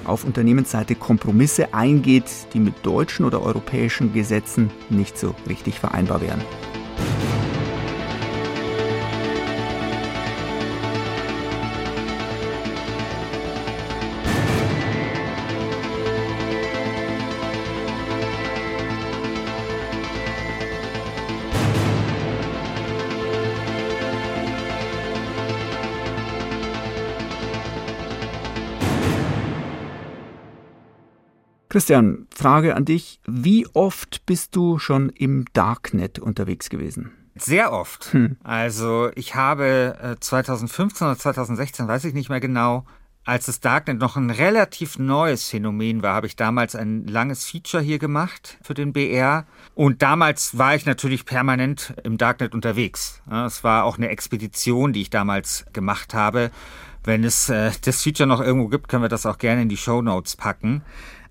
auf 0.05 0.25
Unternehmensseite 0.25 0.94
Kompromisse 0.94 1.75
eingeht, 1.75 2.31
die 2.55 2.61
mit 2.61 2.75
deutschen 2.87 3.27
oder 3.27 3.42
europäischen 3.42 4.12
Gesetzen 4.12 4.70
nicht 4.88 5.18
so 5.18 5.35
richtig 5.49 5.81
vereinbar 5.81 6.20
wären. 6.20 6.40
Christian, 31.77 32.27
Frage 32.35 32.75
an 32.75 32.87
dich. 32.87 33.21
Wie 33.27 33.67
oft 33.75 34.25
bist 34.25 34.57
du 34.57 34.79
schon 34.79 35.11
im 35.11 35.45
Darknet 35.53 36.19
unterwegs 36.19 36.71
gewesen? 36.71 37.12
Sehr 37.35 37.71
oft. 37.71 38.15
Hm. 38.15 38.39
Also 38.43 39.11
ich 39.15 39.35
habe 39.35 40.17
2015 40.19 41.07
äh, 41.07 41.11
oder 41.11 41.19
2016, 41.19 41.87
weiß 41.87 42.07
ich 42.07 42.15
nicht 42.15 42.31
mehr 42.31 42.41
genau, 42.41 42.87
als 43.27 43.45
das 43.45 43.61
Darknet 43.61 43.99
noch 43.99 44.17
ein 44.17 44.31
relativ 44.31 44.99
neues 44.99 45.51
Phänomen 45.51 46.03
war, 46.03 46.15
habe 46.15 46.29
ich 46.29 46.37
damals 46.37 46.75
ein 46.75 47.07
langes 47.09 47.45
Feature 47.45 47.83
hier 47.83 47.99
gemacht 47.99 48.57
für 48.62 48.73
den 48.73 48.95
BR. 48.95 49.45
Und 49.75 50.01
damals 50.01 50.57
war 50.57 50.77
ich 50.77 50.87
natürlich 50.87 51.27
permanent 51.27 51.93
im 52.05 52.17
Darknet 52.17 52.55
unterwegs. 52.55 53.21
Es 53.45 53.65
war 53.65 53.85
auch 53.85 53.99
eine 53.99 54.09
Expedition, 54.09 54.95
die 54.95 55.03
ich 55.03 55.11
damals 55.11 55.67
gemacht 55.75 56.15
habe. 56.15 56.51
Wenn 57.05 57.23
es 57.23 57.49
äh, 57.51 57.71
das 57.85 58.03
Feature 58.03 58.27
noch 58.27 58.41
irgendwo 58.41 58.69
gibt, 58.69 58.89
können 58.89 59.05
wir 59.05 59.09
das 59.09 59.27
auch 59.27 59.39
gerne 59.39 59.62
in 59.62 59.69
die 59.69 59.77
Show 59.77 60.03
Notes 60.03 60.37
packen. 60.37 60.83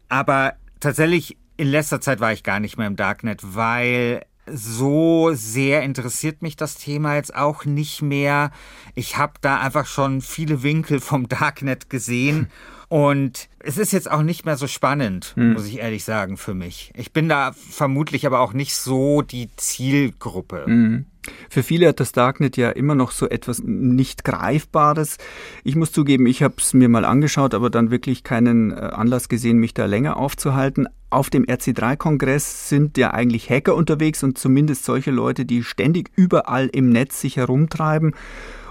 Aber 0.10 0.54
tatsächlich, 0.80 1.38
in 1.58 1.68
letzter 1.68 2.02
Zeit 2.02 2.20
war 2.20 2.34
ich 2.34 2.44
gar 2.44 2.60
nicht 2.60 2.78
mehr 2.78 2.88
im 2.88 2.96
Darknet, 2.96 3.42
weil 3.44 4.26
so 4.48 5.32
sehr 5.34 5.82
interessiert 5.84 6.42
mich 6.42 6.56
das 6.56 6.76
Thema 6.76 7.16
jetzt 7.16 7.36
auch 7.36 7.66
nicht 7.66 8.02
mehr. 8.02 8.52
Ich 8.94 9.18
habe 9.18 9.34
da 9.42 9.60
einfach 9.60 9.88
schon 9.88 10.22
viele 10.22 10.64
Winkel 10.64 11.00
vom 11.00 11.28
Darknet 11.30 11.90
gesehen. 11.90 12.50
Und 12.88 13.50
es 13.60 13.80
ist 13.80 13.94
jetzt 13.94 14.10
auch 14.10 14.22
nicht 14.22 14.46
mehr 14.46 14.58
so 14.58 14.68
spannend, 14.68 15.34
hm. 15.36 15.54
muss 15.54 15.66
ich 15.66 15.80
ehrlich 15.80 16.04
sagen, 16.04 16.38
für 16.38 16.54
mich. 16.54 16.92
Ich 16.96 17.12
bin 17.12 17.28
da 17.28 17.52
vermutlich 17.54 18.28
aber 18.28 18.42
auch 18.42 18.54
nicht 18.54 18.76
so 18.76 19.24
die 19.24 19.50
Zielgruppe. 19.56 20.66
Hm. 20.66 21.06
Für 21.50 21.64
viele 21.64 21.88
hat 21.88 22.00
das 22.00 22.12
Darknet 22.12 22.58
ja 22.58 22.70
immer 22.70 22.96
noch 22.96 23.12
so 23.12 23.28
etwas 23.28 23.62
nicht 23.64 24.24
Greifbares. 24.24 25.18
Ich 25.64 25.76
muss 25.76 25.92
zugeben, 25.92 26.26
ich 26.28 26.44
habe 26.44 26.56
es 26.58 26.74
mir 26.74 26.90
mal 26.90 27.06
angeschaut, 27.06 27.54
aber 27.54 27.70
dann 27.70 27.92
wirklich 27.92 28.24
keinen 28.24 28.72
äh, 28.72 28.76
Anlass 28.76 29.30
gesehen, 29.30 29.58
mich 29.58 29.74
da 29.74 29.86
länger 29.86 30.18
aufzuhalten. 30.18 30.88
Auf 31.10 31.30
dem 31.30 31.46
RC3-Kongress 31.46 32.68
sind 32.68 32.98
ja 32.98 33.12
eigentlich 33.12 33.50
Hacker 33.50 33.76
unterwegs 33.76 34.24
und 34.24 34.38
zumindest 34.38 34.84
solche 34.86 35.12
Leute, 35.12 35.46
die 35.46 35.64
ständig 35.64 36.10
überall 36.16 36.68
im 36.68 36.90
Netz 36.90 37.22
sich 37.22 37.38
herumtreiben. 37.38 38.14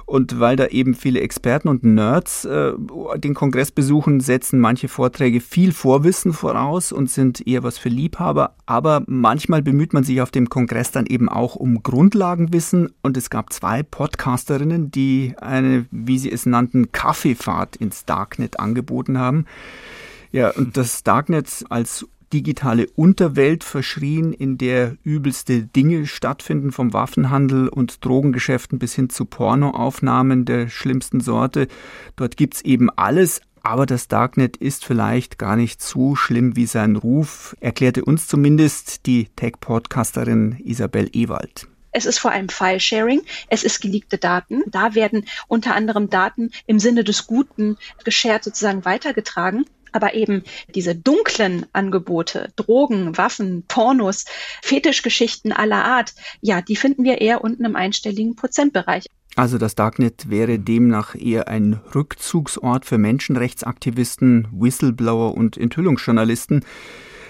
Und 0.06 0.38
weil 0.38 0.56
da 0.56 0.66
eben 0.66 0.94
viele 0.94 1.20
Experten 1.20 1.68
und 1.68 1.82
Nerds 1.82 2.44
äh, 2.44 2.72
den 3.16 3.34
Kongress 3.34 3.70
besuchen, 3.70 4.20
setzen 4.20 4.60
manche 4.60 4.88
Vorträge 4.88 5.40
viel 5.40 5.72
Vorwissen 5.72 6.32
voraus 6.32 6.92
und 6.92 7.10
sind 7.10 7.46
eher 7.46 7.62
was 7.62 7.78
für 7.78 7.88
Liebhaber. 7.88 8.54
Aber 8.66 9.02
manchmal 9.06 9.62
bemüht 9.62 9.94
man 9.94 10.04
sich 10.04 10.20
auf 10.20 10.30
dem 10.30 10.50
Kongress 10.50 10.90
dann 10.90 11.06
eben 11.06 11.28
auch 11.28 11.56
um 11.56 11.82
Grundlagenwissen. 11.82 12.92
Und 13.02 13.16
es 13.16 13.30
gab 13.30 13.52
zwei 13.52 13.82
Podcasterinnen, 13.82 14.90
die 14.90 15.34
eine, 15.40 15.86
wie 15.90 16.18
sie 16.18 16.30
es 16.30 16.44
nannten, 16.44 16.92
Kaffeefahrt 16.92 17.76
ins 17.76 18.04
Darknet 18.04 18.60
angeboten 18.60 19.18
haben. 19.18 19.46
Ja, 20.32 20.50
und 20.50 20.76
das 20.76 21.04
Darknet 21.04 21.64
als 21.68 22.06
digitale 22.34 22.88
Unterwelt 22.96 23.62
verschrien, 23.62 24.32
in 24.32 24.58
der 24.58 24.96
übelste 25.04 25.62
Dinge 25.62 26.06
stattfinden, 26.06 26.72
vom 26.72 26.92
Waffenhandel 26.92 27.68
und 27.68 28.04
Drogengeschäften 28.04 28.80
bis 28.80 28.94
hin 28.94 29.08
zu 29.08 29.24
Pornoaufnahmen 29.24 30.44
der 30.44 30.68
schlimmsten 30.68 31.20
Sorte. 31.20 31.68
Dort 32.16 32.36
gibt's 32.36 32.60
eben 32.62 32.90
alles, 32.90 33.40
aber 33.62 33.86
das 33.86 34.08
Darknet 34.08 34.56
ist 34.56 34.84
vielleicht 34.84 35.38
gar 35.38 35.54
nicht 35.54 35.80
so 35.80 36.16
schlimm 36.16 36.56
wie 36.56 36.66
sein 36.66 36.96
Ruf, 36.96 37.56
erklärte 37.60 38.04
uns 38.04 38.26
zumindest 38.26 39.06
die 39.06 39.28
Tech-Podcasterin 39.36 40.60
Isabel 40.64 41.08
Ewald. 41.12 41.68
Es 41.92 42.04
ist 42.04 42.18
vor 42.18 42.32
allem 42.32 42.48
File-Sharing. 42.48 43.22
Es 43.48 43.62
ist 43.62 43.80
geleakte 43.80 44.18
Daten. 44.18 44.64
Da 44.66 44.96
werden 44.96 45.26
unter 45.46 45.76
anderem 45.76 46.10
Daten 46.10 46.50
im 46.66 46.80
Sinne 46.80 47.04
des 47.04 47.28
Guten 47.28 47.76
geshared 48.02 48.42
sozusagen 48.42 48.84
weitergetragen. 48.84 49.64
Aber 49.94 50.14
eben 50.14 50.42
diese 50.74 50.96
dunklen 50.96 51.66
Angebote, 51.72 52.52
Drogen, 52.56 53.16
Waffen, 53.16 53.62
Pornos, 53.68 54.24
Fetischgeschichten 54.60 55.52
aller 55.52 55.84
Art, 55.84 56.14
ja, 56.40 56.60
die 56.60 56.74
finden 56.74 57.04
wir 57.04 57.20
eher 57.20 57.44
unten 57.44 57.64
im 57.64 57.76
einstelligen 57.76 58.34
Prozentbereich. 58.34 59.06
Also 59.36 59.56
das 59.56 59.76
Darknet 59.76 60.30
wäre 60.30 60.58
demnach 60.58 61.14
eher 61.14 61.46
ein 61.46 61.80
Rückzugsort 61.94 62.84
für 62.84 62.98
Menschenrechtsaktivisten, 62.98 64.48
Whistleblower 64.52 65.34
und 65.34 65.56
Enthüllungsjournalisten. 65.56 66.64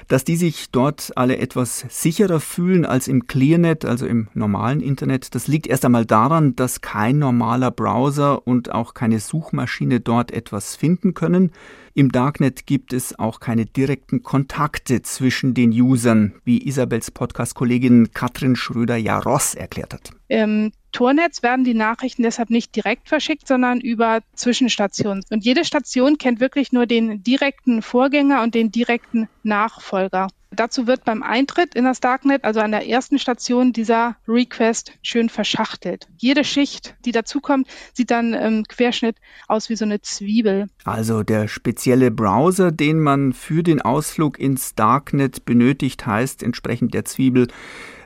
dass 0.09 0.25
die 0.25 0.37
sich 0.37 0.71
dort 0.71 1.13
alle 1.17 1.39
etwas 1.39 1.87
sicherer 1.89 2.41
fühlen 2.41 2.85
als 2.85 3.09
im 3.09 3.27
Clearnet, 3.27 3.85
also 3.85 4.07
im 4.07 4.29
normalen 4.35 4.81
Internet. 4.81 5.35
Das 5.35 5.49
liegt 5.49 5.67
erst 5.67 5.85
einmal 5.85 6.05
daran, 6.05 6.55
dass 6.57 6.81
kein 6.81 7.19
normaler 7.19 7.71
Browser 7.71 8.47
und 8.47 8.73
auch 8.73 8.95
keine 8.95 9.21
Suchmaschine 9.21 10.01
dort 10.01 10.31
etwas 10.31 10.77
finden 10.77 11.15
können. 11.15 11.53
Im 11.97 12.11
Darknet 12.11 12.67
gibt 12.67 12.93
es 12.93 13.17
auch 13.21 13.39
keine 13.39 13.67
direkten 13.67 14.25
Kontakte 14.25 15.03
zwischen 15.03 15.55
den 15.55 15.71
Usern, 15.71 16.35
wie 16.45 16.67
Isabels 16.67 17.13
Podcast-Kollegin 17.13 18.11
Katrin 18.13 18.57
Schröder-Jaross 18.57 19.55
erklärt 19.55 19.95
hat. 19.95 20.11
Im 20.27 20.73
Tornetz 20.91 21.45
werden 21.45 21.65
die 21.65 21.75
Nachrichten 21.75 22.25
deshalb 22.25 22.51
nicht 22.51 22.75
direkt 22.75 23.09
verschickt, 23.09 23.47
sondern 23.47 23.81
über 23.81 24.23
Zwischenstationen. 24.35 25.25
Und 25.31 25.45
jede 25.45 25.65
Station 25.65 26.19
kennt 26.19 26.41
wirklich 26.41 26.73
nur 26.73 26.87
den 26.87 27.23
direkten 27.23 27.81
Vorgänger 27.81 28.43
und 28.43 28.57
den 28.57 28.73
direkten 28.73 29.29
Nachfolger. 29.45 30.27
Dazu 30.55 30.87
wird 30.87 31.05
beim 31.05 31.23
Eintritt 31.23 31.75
in 31.75 31.85
das 31.85 32.01
Darknet, 32.01 32.45
also 32.45 32.61
an 32.61 32.71
der 32.71 32.87
ersten 32.89 33.19
Station, 33.19 33.73
dieser 33.73 34.17
Request 34.29 34.93
schön 35.03 35.29
verschachtelt. 35.29 36.09
Jede 36.17 36.45
Schicht, 36.45 36.97
die 37.05 37.13
dazukommt, 37.13 37.69
sieht 37.93 38.11
dann 38.11 38.35
im 38.35 38.65
Querschnitt 38.65 39.17
aus 39.49 39.69
wie 39.69 39.77
so 39.77 39.85
eine 39.85 40.01
Zwiebel. 40.01 40.67
Also 40.85 41.23
der 41.23 41.49
spezielle 41.49 42.11
Browser, 42.11 42.73
den 42.73 43.01
man 43.01 43.33
für 43.33 43.63
den 43.63 43.81
Ausflug 43.81 44.39
ins 44.39 44.75
Darknet 44.75 45.45
benötigt, 45.45 46.07
heißt 46.07 46.43
entsprechend 46.43 46.95
der 46.95 47.05
Zwiebel 47.05 47.49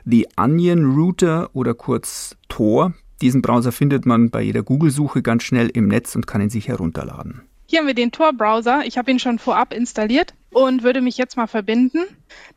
The 0.05 0.27
Onion 0.37 0.95
Router 0.95 1.49
oder 1.53 1.73
kurz 1.73 2.35
Tor. 2.47 2.93
Diesen 3.21 3.41
Browser 3.41 3.71
findet 3.71 4.05
man 4.05 4.29
bei 4.29 4.41
jeder 4.41 4.63
Google-Suche 4.63 5.21
ganz 5.21 5.43
schnell 5.43 5.69
im 5.69 5.87
Netz 5.87 6.15
und 6.15 6.25
kann 6.25 6.41
ihn 6.41 6.49
sich 6.49 6.69
herunterladen. 6.69 7.48
Hier 7.69 7.81
haben 7.81 7.85
wir 7.87 7.93
den 7.93 8.11
Tor-Browser. 8.11 8.81
Ich 8.85 8.97
habe 8.97 9.11
ihn 9.11 9.19
schon 9.19 9.37
vorab 9.37 9.73
installiert 9.73 10.33
und 10.49 10.81
würde 10.81 11.01
mich 11.01 11.19
jetzt 11.19 11.37
mal 11.37 11.45
verbinden, 11.45 11.99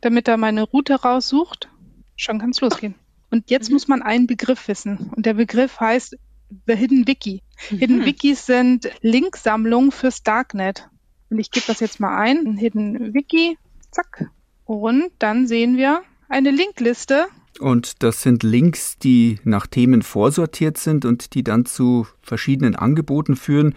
damit 0.01 0.27
er 0.27 0.37
meine 0.37 0.63
Route 0.63 0.95
raussucht. 0.95 1.69
Schon 2.15 2.39
kann 2.39 2.49
es 2.49 2.61
losgehen. 2.61 2.95
Und 3.29 3.51
jetzt 3.51 3.69
mhm. 3.69 3.75
muss 3.75 3.87
man 3.87 4.01
einen 4.01 4.25
Begriff 4.25 4.67
wissen. 4.67 5.11
Und 5.15 5.27
der 5.27 5.35
Begriff 5.35 5.79
heißt 5.79 6.17
The 6.65 6.75
Hidden 6.75 7.05
Wiki. 7.05 7.43
Mhm. 7.69 7.77
Hidden 7.77 8.05
Wikis 8.05 8.47
sind 8.47 8.89
Linksammlungen 9.01 9.91
fürs 9.91 10.23
Darknet. 10.23 10.89
Und 11.29 11.37
ich 11.37 11.51
gebe 11.51 11.67
das 11.67 11.79
jetzt 11.79 11.99
mal 11.99 12.17
ein. 12.17 12.57
Hidden 12.57 13.13
Wiki. 13.13 13.59
Zack. 13.91 14.31
Und 14.65 15.11
dann 15.19 15.45
sehen 15.45 15.77
wir 15.77 16.01
eine 16.27 16.49
Linkliste 16.49 17.27
und 17.59 18.03
das 18.03 18.21
sind 18.21 18.43
Links, 18.43 18.97
die 18.97 19.39
nach 19.43 19.67
Themen 19.67 20.01
vorsortiert 20.01 20.77
sind 20.77 21.05
und 21.05 21.33
die 21.33 21.43
dann 21.43 21.65
zu 21.65 22.07
verschiedenen 22.21 22.75
Angeboten 22.75 23.35
führen. 23.35 23.75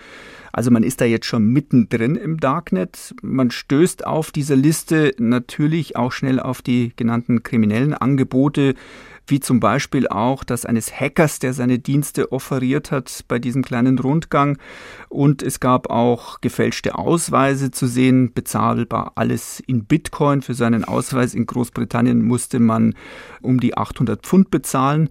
Also 0.53 0.71
man 0.71 0.83
ist 0.83 1.01
da 1.01 1.05
jetzt 1.05 1.27
schon 1.27 1.47
mittendrin 1.47 2.17
im 2.17 2.41
Darknet. 2.41 3.15
Man 3.23 3.51
stößt 3.51 4.07
auf 4.07 4.33
dieser 4.33 4.57
Liste 4.57 5.15
natürlich 5.19 5.97
auch 5.97 6.13
schnell 6.13 6.41
auf 6.41 6.63
die 6.63 6.93
genannten 6.97 7.43
kriminellen 7.43 7.93
Angebote, 7.93 8.75
wie 9.27 9.41
zum 9.41 9.61
Beispiel 9.61 10.09
auch 10.09 10.45
das 10.45 10.65
eines 10.65 10.93
Hackers, 10.93 11.39
der 11.39 11.53
seine 11.53 11.79
Dienste 11.79 12.33
offeriert 12.33 12.91
hat 12.91 13.25
bei 13.29 13.39
diesem 13.39 13.63
kleinen 13.63 13.99
Rundgang. 13.99 14.59
Und 15.09 15.43
es 15.43 15.61
gab 15.61 15.91
auch 15.91 16.41
gefälschte 16.41 16.97
Ausweise 16.97 17.71
zu 17.71 17.87
sehen, 17.87 18.33
bezahlbar 18.33 19.13
alles 19.17 19.61
in 19.67 19.85
Bitcoin. 19.85 20.43
Für 20.43 20.55
seinen 20.55 20.85
Ausweis 20.85 21.35
in 21.35 21.47
Großbritannien 21.47 22.23
musste 22.23 22.61
man 22.61 22.95
um 23.43 23.61
die 23.61 23.77
800 23.77 24.23
Pfund 24.23 24.51
bezahlen. 24.51 25.11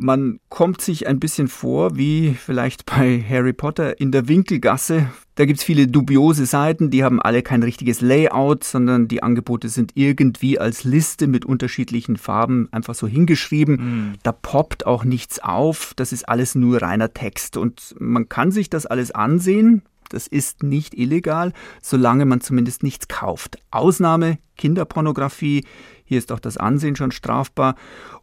Man 0.00 0.38
kommt 0.48 0.80
sich 0.80 1.08
ein 1.08 1.18
bisschen 1.18 1.48
vor 1.48 1.96
wie 1.96 2.32
vielleicht 2.32 2.86
bei 2.86 3.20
Harry 3.28 3.52
Potter 3.52 4.00
in 4.00 4.12
der 4.12 4.28
Winkelgasse. 4.28 5.10
Da 5.34 5.44
gibt's 5.44 5.64
viele 5.64 5.88
dubiose 5.88 6.46
Seiten, 6.46 6.90
die 6.90 7.02
haben 7.02 7.20
alle 7.20 7.42
kein 7.42 7.64
richtiges 7.64 8.00
Layout, 8.00 8.62
sondern 8.62 9.08
die 9.08 9.24
Angebote 9.24 9.68
sind 9.68 9.92
irgendwie 9.94 10.56
als 10.56 10.84
Liste 10.84 11.26
mit 11.26 11.44
unterschiedlichen 11.44 12.16
Farben 12.16 12.68
einfach 12.70 12.94
so 12.94 13.08
hingeschrieben. 13.08 13.74
Mhm. 13.74 14.14
Da 14.22 14.30
poppt 14.30 14.86
auch 14.86 15.02
nichts 15.02 15.40
auf, 15.40 15.94
das 15.96 16.12
ist 16.12 16.28
alles 16.28 16.54
nur 16.54 16.80
reiner 16.80 17.12
Text 17.12 17.56
und 17.56 17.96
man 17.98 18.28
kann 18.28 18.52
sich 18.52 18.70
das 18.70 18.86
alles 18.86 19.10
ansehen. 19.10 19.82
Das 20.08 20.26
ist 20.26 20.62
nicht 20.62 20.94
illegal, 20.96 21.52
solange 21.82 22.24
man 22.24 22.40
zumindest 22.40 22.82
nichts 22.82 23.08
kauft. 23.08 23.58
Ausnahme 23.70 24.38
Kinderpornografie, 24.56 25.64
hier 26.04 26.18
ist 26.18 26.32
auch 26.32 26.40
das 26.40 26.56
Ansehen 26.56 26.96
schon 26.96 27.12
strafbar. 27.12 27.76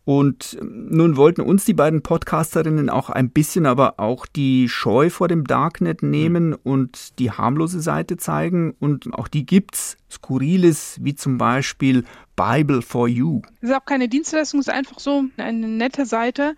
Und 0.03 0.57
ähm, 0.61 0.87
nun 0.89 1.17
wollten 1.17 1.41
uns 1.41 1.65
die 1.65 1.73
beiden 1.73 2.03
Podcasterinnen 2.03 2.89
auch 2.89 3.09
ein 3.09 3.31
bisschen 3.31 3.65
aber 3.65 3.99
auch 3.99 4.27
die 4.27 4.69
Scheu 4.69 5.09
vor 5.09 5.27
dem 5.27 5.45
Darknet 5.45 6.03
nehmen 6.03 6.49
mhm. 6.49 6.57
und 6.63 7.19
die 7.19 7.31
harmlose 7.31 7.79
Seite 7.79 8.17
zeigen. 8.17 8.75
Und 8.79 9.13
auch 9.13 9.27
die 9.27 9.45
gibt's. 9.45 9.97
Skurriles, 10.11 10.97
wie 11.01 11.15
zum 11.15 11.37
Beispiel 11.37 12.05
Bible 12.35 12.81
for 12.81 13.07
You. 13.07 13.41
Das 13.61 13.71
ist 13.71 13.75
auch 13.75 13.85
keine 13.85 14.07
Dienstleistung, 14.07 14.61
es 14.61 14.67
ist 14.67 14.73
einfach 14.73 14.99
so 14.99 15.25
eine 15.35 15.67
nette 15.67 16.05
Seite, 16.05 16.55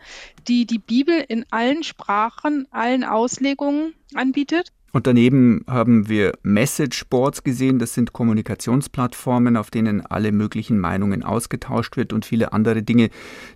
die 0.47 0.65
die 0.65 0.79
Bibel 0.79 1.23
in 1.27 1.45
allen 1.49 1.81
Sprachen, 1.83 2.67
allen 2.71 3.03
Auslegungen 3.03 3.93
anbietet. 4.13 4.71
Und 4.97 5.05
daneben 5.05 5.63
haben 5.67 6.09
wir 6.09 6.33
Message 6.41 7.05
Boards 7.07 7.43
gesehen. 7.43 7.77
Das 7.77 7.93
sind 7.93 8.13
Kommunikationsplattformen, 8.13 9.55
auf 9.55 9.69
denen 9.69 10.03
alle 10.03 10.31
möglichen 10.31 10.79
Meinungen 10.79 11.21
ausgetauscht 11.21 11.97
wird 11.97 12.13
und 12.13 12.25
viele 12.25 12.51
andere 12.51 12.81
Dinge, 12.81 13.11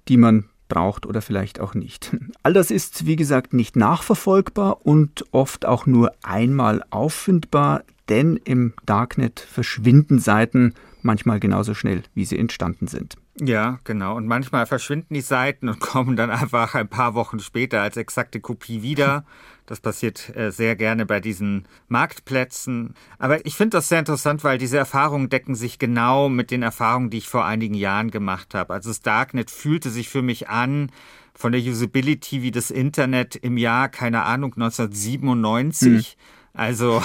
die 0.08 0.18
man 0.18 0.46
braucht 0.68 1.08
oder 1.08 1.24
vielleicht 1.24 1.60
auch 1.60 1.74
nicht. 1.74 2.16
All 2.44 2.54
das 2.54 2.70
ist, 2.70 3.08
wie 3.08 3.16
gesagt, 3.16 3.54
nicht 3.54 3.76
nachverfolgbar 3.76 4.86
und 4.86 5.26
oft 5.32 5.66
auch 5.66 5.88
nur 5.88 6.12
einmal 6.22 6.84
auffindbar, 6.92 7.86
denn 8.08 8.38
im 8.44 8.74
Darknet 8.86 9.40
verschwinden 9.40 10.20
Seiten 10.20 10.76
manchmal 11.02 11.40
genauso 11.40 11.74
schnell, 11.74 12.04
wie 12.14 12.26
sie 12.26 12.38
entstanden 12.38 12.86
sind. 12.86 13.16
Ja, 13.40 13.80
genau. 13.84 14.16
Und 14.16 14.28
manchmal 14.28 14.68
verschwinden 14.68 15.16
die 15.16 15.22
Seiten 15.22 15.70
und 15.70 15.80
kommen 15.80 16.16
dann 16.16 16.30
einfach 16.30 16.76
ein 16.76 16.88
paar 16.88 17.16
Wochen 17.16 17.40
später 17.40 17.82
als 17.82 17.98
exakte 17.98 18.40
Kopie 18.40 18.84
wieder. 18.84 19.26
Das 19.72 19.80
passiert 19.80 20.36
äh, 20.36 20.52
sehr 20.52 20.76
gerne 20.76 21.06
bei 21.06 21.22
diesen 21.22 21.66
Marktplätzen. 21.88 22.94
Aber 23.18 23.46
ich 23.46 23.56
finde 23.56 23.78
das 23.78 23.88
sehr 23.88 24.00
interessant, 24.00 24.44
weil 24.44 24.58
diese 24.58 24.78
Erfahrungen 24.78 25.30
decken 25.30 25.56
sich 25.56 25.80
genau 25.80 26.28
mit 26.28 26.52
den 26.52 26.62
Erfahrungen, 26.62 27.10
die 27.10 27.20
ich 27.20 27.30
vor 27.30 27.46
einigen 27.46 27.76
Jahren 27.76 28.12
gemacht 28.12 28.54
habe. 28.54 28.74
Also 28.74 28.90
das 28.90 29.00
Darknet 29.00 29.50
fühlte 29.50 29.90
sich 29.90 30.10
für 30.10 30.22
mich 30.22 30.50
an 30.50 30.92
von 31.34 31.54
der 31.54 31.62
Usability 31.62 32.42
wie 32.42 32.52
das 32.52 32.70
Internet 32.70 33.38
im 33.38 33.56
Jahr, 33.56 33.88
keine 33.88 34.24
Ahnung, 34.24 34.52
1997. 34.56 36.18
Hm 36.18 36.22
also 36.54 37.02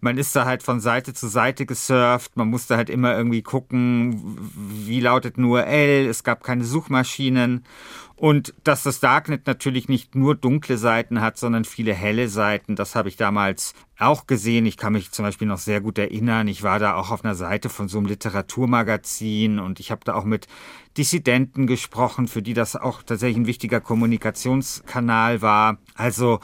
man 0.00 0.18
ist 0.18 0.34
da 0.34 0.44
halt 0.44 0.62
von 0.62 0.80
Seite 0.80 1.14
zu 1.14 1.28
Seite 1.28 1.66
gesurft, 1.66 2.36
man 2.36 2.48
musste 2.48 2.76
halt 2.76 2.90
immer 2.90 3.16
irgendwie 3.16 3.42
gucken, 3.42 4.38
wie 4.86 5.00
lautet 5.00 5.38
ein 5.38 5.44
URL, 5.44 6.06
es 6.06 6.24
gab 6.24 6.42
keine 6.42 6.64
Suchmaschinen 6.64 7.64
und 8.18 8.52
dass 8.64 8.82
das 8.82 8.98
Darknet 8.98 9.46
natürlich 9.46 9.88
nicht 9.88 10.16
nur 10.16 10.34
dunkle 10.34 10.76
Seiten 10.76 11.20
hat, 11.20 11.38
sondern 11.38 11.64
viele 11.64 11.94
helle 11.94 12.28
Seiten, 12.28 12.74
das 12.74 12.96
habe 12.96 13.08
ich 13.08 13.16
damals 13.16 13.74
auch 13.96 14.26
gesehen. 14.26 14.66
Ich 14.66 14.76
kann 14.76 14.92
mich 14.92 15.12
zum 15.12 15.24
Beispiel 15.24 15.46
noch 15.46 15.58
sehr 15.58 15.80
gut 15.80 15.98
erinnern. 15.98 16.48
Ich 16.48 16.64
war 16.64 16.80
da 16.80 16.94
auch 16.94 17.12
auf 17.12 17.24
einer 17.24 17.36
Seite 17.36 17.68
von 17.68 17.88
so 17.88 17.98
einem 17.98 18.08
Literaturmagazin 18.08 19.60
und 19.60 19.78
ich 19.78 19.92
habe 19.92 20.00
da 20.04 20.14
auch 20.14 20.24
mit 20.24 20.48
Dissidenten 20.96 21.68
gesprochen, 21.68 22.26
für 22.26 22.42
die 22.42 22.54
das 22.54 22.74
auch 22.74 23.04
tatsächlich 23.04 23.36
ein 23.36 23.46
wichtiger 23.46 23.80
Kommunikationskanal 23.80 25.40
war. 25.40 25.78
Also 25.94 26.40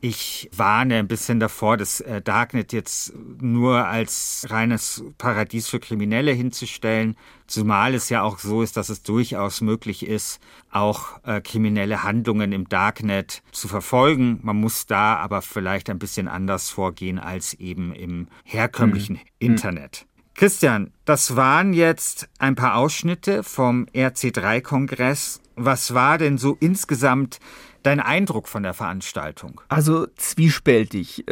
ich 0.00 0.48
warne 0.54 0.96
ein 0.96 1.08
bisschen 1.08 1.40
davor, 1.40 1.76
das 1.76 2.00
äh, 2.00 2.22
Darknet 2.22 2.72
jetzt 2.72 3.12
nur 3.40 3.86
als 3.86 4.46
reines 4.48 5.04
Paradies 5.18 5.68
für 5.68 5.80
Kriminelle 5.80 6.32
hinzustellen, 6.32 7.16
zumal 7.46 7.94
es 7.94 8.08
ja 8.08 8.22
auch 8.22 8.38
so 8.38 8.62
ist, 8.62 8.76
dass 8.76 8.88
es 8.88 9.02
durchaus 9.02 9.60
möglich 9.60 10.06
ist, 10.06 10.40
auch 10.70 11.22
äh, 11.24 11.40
kriminelle 11.40 12.02
Handlungen 12.02 12.52
im 12.52 12.68
Darknet 12.68 13.42
zu 13.50 13.66
verfolgen. 13.66 14.38
Man 14.42 14.56
muss 14.56 14.86
da 14.86 15.16
aber 15.16 15.42
vielleicht 15.42 15.90
ein 15.90 15.98
bisschen 15.98 16.28
anders 16.28 16.70
vorgehen 16.70 17.18
als 17.18 17.54
eben 17.54 17.92
im 17.92 18.28
herkömmlichen 18.44 19.16
mhm. 19.16 19.22
Internet. 19.38 20.06
Christian, 20.34 20.92
das 21.04 21.34
waren 21.34 21.72
jetzt 21.72 22.28
ein 22.38 22.54
paar 22.54 22.76
Ausschnitte 22.76 23.42
vom 23.42 23.86
RC3-Kongress. 23.86 25.40
Was 25.56 25.94
war 25.94 26.16
denn 26.16 26.38
so 26.38 26.56
insgesamt 26.60 27.40
dein 27.88 28.00
Eindruck 28.00 28.48
von 28.48 28.62
der 28.62 28.74
Veranstaltung? 28.74 29.60
Also 29.68 30.06
zwiespältig. 30.16 31.24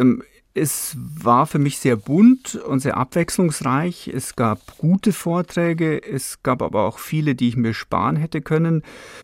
Es 0.58 0.96
war 0.96 1.46
für 1.46 1.58
mich 1.58 1.76
sehr 1.76 1.96
bunt 1.96 2.54
und 2.54 2.80
sehr 2.80 2.96
abwechslungsreich. 2.96 4.08
Es 4.08 4.36
gab 4.36 4.78
gute 4.78 5.12
Vorträge, 5.12 6.02
es 6.02 6.42
gab 6.42 6.62
aber 6.62 6.84
auch 6.84 6.98
viele, 6.98 7.34
die 7.34 7.48
ich 7.48 7.58
mir 7.58 7.74
sparen 7.74 8.16
hätte 8.16 8.40
können. 8.40 8.80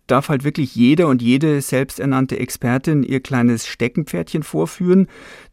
Darf 0.06 0.28
halt 0.28 0.44
wirklich 0.44 0.76
jeder 0.76 1.08
und 1.08 1.22
jede 1.22 1.62
selbsternannte 1.62 2.38
Expertin 2.38 3.02
ihr 3.02 3.20
kleines 3.20 3.66
Steckenpferdchen 3.66 4.42
vorführen. 4.42 5.08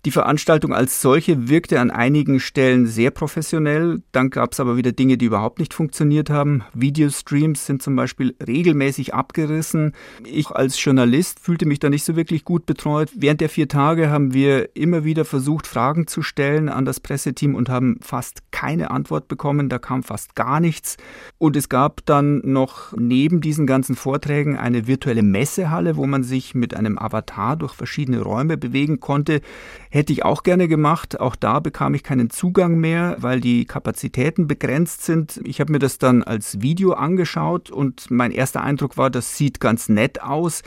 Die 0.05 0.11
Veranstaltung 0.11 0.73
als 0.73 1.01
solche 1.01 1.47
wirkte 1.47 1.79
an 1.79 1.91
einigen 1.91 2.41
Stellen 2.41 2.85
sehr 2.85 3.11
professionell. 3.11 4.01
Dann 4.11 4.31
gab 4.31 4.51
es 4.51 4.59
aber 4.59 4.75
wieder 4.75 4.91
Dinge, 4.91 5.17
die 5.17 5.25
überhaupt 5.25 5.59
nicht 5.59 5.73
funktioniert 5.73 6.29
haben. 6.29 6.63
Videostreams 6.73 7.65
sind 7.65 7.81
zum 7.81 7.95
Beispiel 7.95 8.35
regelmäßig 8.45 9.13
abgerissen. 9.13 9.93
Ich 10.25 10.51
als 10.51 10.81
Journalist 10.83 11.39
fühlte 11.39 11.65
mich 11.65 11.79
da 11.79 11.89
nicht 11.89 12.03
so 12.03 12.17
wirklich 12.17 12.43
gut 12.43 12.65
betreut. 12.65 13.11
Während 13.15 13.39
der 13.39 13.49
vier 13.49 13.69
Tage 13.69 14.09
haben 14.09 14.33
wir 14.33 14.75
immer 14.75 15.05
wieder 15.05 15.23
versucht, 15.23 15.68
Fragen 15.69 16.08
zu 16.08 16.21
stellen 16.21 16.67
an 16.67 16.84
das 16.84 16.99
Presseteam 16.99 17.55
und 17.55 17.69
haben 17.69 17.99
fast 18.01 18.41
keine 18.51 18.91
Antwort 18.91 19.27
bekommen. 19.27 19.69
Da 19.69 19.79
kam 19.79 20.03
fast 20.03 20.36
gar 20.36 20.60
nichts. 20.60 20.97
Und 21.38 21.55
es 21.55 21.69
gab 21.69 22.05
dann 22.05 22.41
noch 22.43 22.93
neben 22.97 23.39
diesen 23.39 23.67
ganzen 23.67 23.95
Vorträgen 23.95 24.58
eine 24.58 24.88
virtuelle 24.88 25.23
Messehalle, 25.23 25.95
wo 25.95 26.08
man 26.08 26.23
sich 26.23 26.55
mit 26.55 26.75
einem 26.75 26.97
Avatar 26.97 27.55
durch 27.55 27.73
verschiedene 27.73 28.21
Räume 28.21 28.58
bewegen 28.58 28.99
konnte. 28.99 29.41
Hätte 29.89 30.12
ich 30.12 30.25
auch 30.25 30.43
gerne 30.43 30.67
gemacht. 30.67 31.19
Auch 31.19 31.36
da 31.36 31.60
bekam 31.60 31.93
ich 31.93 32.03
keinen 32.03 32.29
Zugang 32.29 32.79
mehr, 32.79 33.15
weil 33.19 33.39
die 33.39 33.65
Kapazitäten 33.65 34.47
begrenzt 34.47 35.03
sind. 35.03 35.39
Ich 35.43 35.62
habe 35.62 35.71
mir 35.71 35.79
das 35.79 35.99
dann 35.99 36.23
als 36.23 36.62
Video 36.62 36.93
angeschaut 36.93 37.69
und 37.69 38.10
mein 38.10 38.32
erster 38.32 38.63
Eindruck 38.63 38.97
war, 38.97 39.10
das 39.10 39.38
sieht 39.38 39.60
ganz 39.60 39.88
nett 39.89 40.21
aus. 40.21 40.63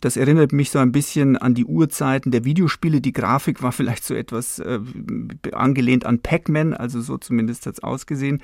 Das 0.00 0.16
erinnert 0.16 0.52
mich 0.52 0.70
so 0.70 0.78
ein 0.78 0.92
bisschen 0.92 1.36
an 1.38 1.54
die 1.54 1.64
Urzeiten 1.64 2.30
der 2.30 2.44
Videospiele. 2.44 3.00
Die 3.00 3.12
Grafik 3.12 3.62
war 3.62 3.72
vielleicht 3.84 4.04
so 4.04 4.14
etwas 4.14 4.43
äh, 4.58 4.80
angelehnt 5.52 6.06
an 6.06 6.20
Pac-Man, 6.20 6.74
also 6.74 7.00
so 7.00 7.18
zumindest 7.18 7.66
hat 7.66 7.74
es 7.74 7.82
ausgesehen. 7.82 8.42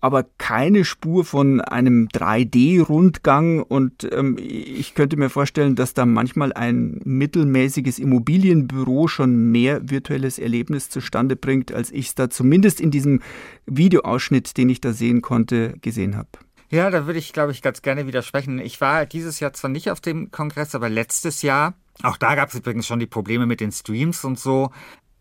Aber 0.00 0.24
keine 0.38 0.84
Spur 0.84 1.24
von 1.24 1.60
einem 1.60 2.08
3D-Rundgang 2.08 3.62
und 3.62 4.08
ähm, 4.12 4.36
ich 4.38 4.94
könnte 4.94 5.16
mir 5.16 5.30
vorstellen, 5.30 5.74
dass 5.74 5.94
da 5.94 6.06
manchmal 6.06 6.52
ein 6.52 7.00
mittelmäßiges 7.04 7.98
Immobilienbüro 7.98 9.08
schon 9.08 9.50
mehr 9.50 9.88
virtuelles 9.88 10.38
Erlebnis 10.38 10.90
zustande 10.90 11.36
bringt, 11.36 11.72
als 11.72 11.90
ich 11.90 12.08
es 12.08 12.14
da 12.14 12.30
zumindest 12.30 12.80
in 12.80 12.90
diesem 12.90 13.20
Videoausschnitt, 13.66 14.56
den 14.56 14.68
ich 14.68 14.80
da 14.80 14.92
sehen 14.92 15.22
konnte, 15.22 15.74
gesehen 15.80 16.16
habe. 16.16 16.28
Ja, 16.70 16.90
da 16.90 17.06
würde 17.06 17.18
ich, 17.18 17.32
glaube 17.32 17.52
ich, 17.52 17.62
ganz 17.62 17.82
gerne 17.82 18.06
widersprechen. 18.06 18.58
Ich 18.58 18.80
war 18.80 19.06
dieses 19.06 19.38
Jahr 19.38 19.52
zwar 19.52 19.70
nicht 19.70 19.90
auf 19.90 20.00
dem 20.00 20.30
Kongress, 20.32 20.74
aber 20.74 20.88
letztes 20.88 21.42
Jahr, 21.42 21.74
auch 22.02 22.16
da 22.16 22.34
gab 22.34 22.48
es 22.48 22.56
übrigens 22.56 22.86
schon 22.86 22.98
die 22.98 23.06
Probleme 23.06 23.46
mit 23.46 23.60
den 23.60 23.72
Streams 23.72 24.24
und 24.24 24.38
so. 24.38 24.70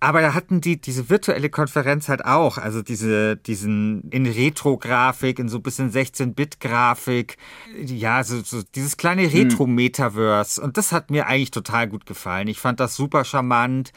Aber 0.06 0.22
da 0.22 0.36
hatten 0.36 0.62
die 0.62 0.80
diese 0.80 1.10
virtuelle 1.10 1.50
Konferenz 1.50 2.10
halt 2.10 2.24
auch, 2.24 2.60
also 2.60 2.84
diese, 2.84 3.38
diesen 3.38 4.08
in 4.12 4.28
Retro-Grafik, 4.28 5.40
in 5.40 5.50
so 5.50 5.58
ein 5.58 5.64
bisschen 5.64 5.92
16-Bit-Grafik, 5.92 7.38
ja, 7.84 8.24
so, 8.24 8.40
so 8.44 8.62
dieses 8.76 8.98
kleine 8.98 9.24
hm. 9.24 9.32
Retro-Metaverse. 9.32 10.62
Und 10.62 10.78
das 10.78 10.92
hat 10.92 11.10
mir 11.10 11.26
eigentlich 11.26 11.50
total 11.50 11.88
gut 11.88 12.06
gefallen. 12.06 12.48
Ich 12.48 12.60
fand 12.60 12.80
das 12.80 12.96
super 12.96 13.26
charmant. 13.26 13.94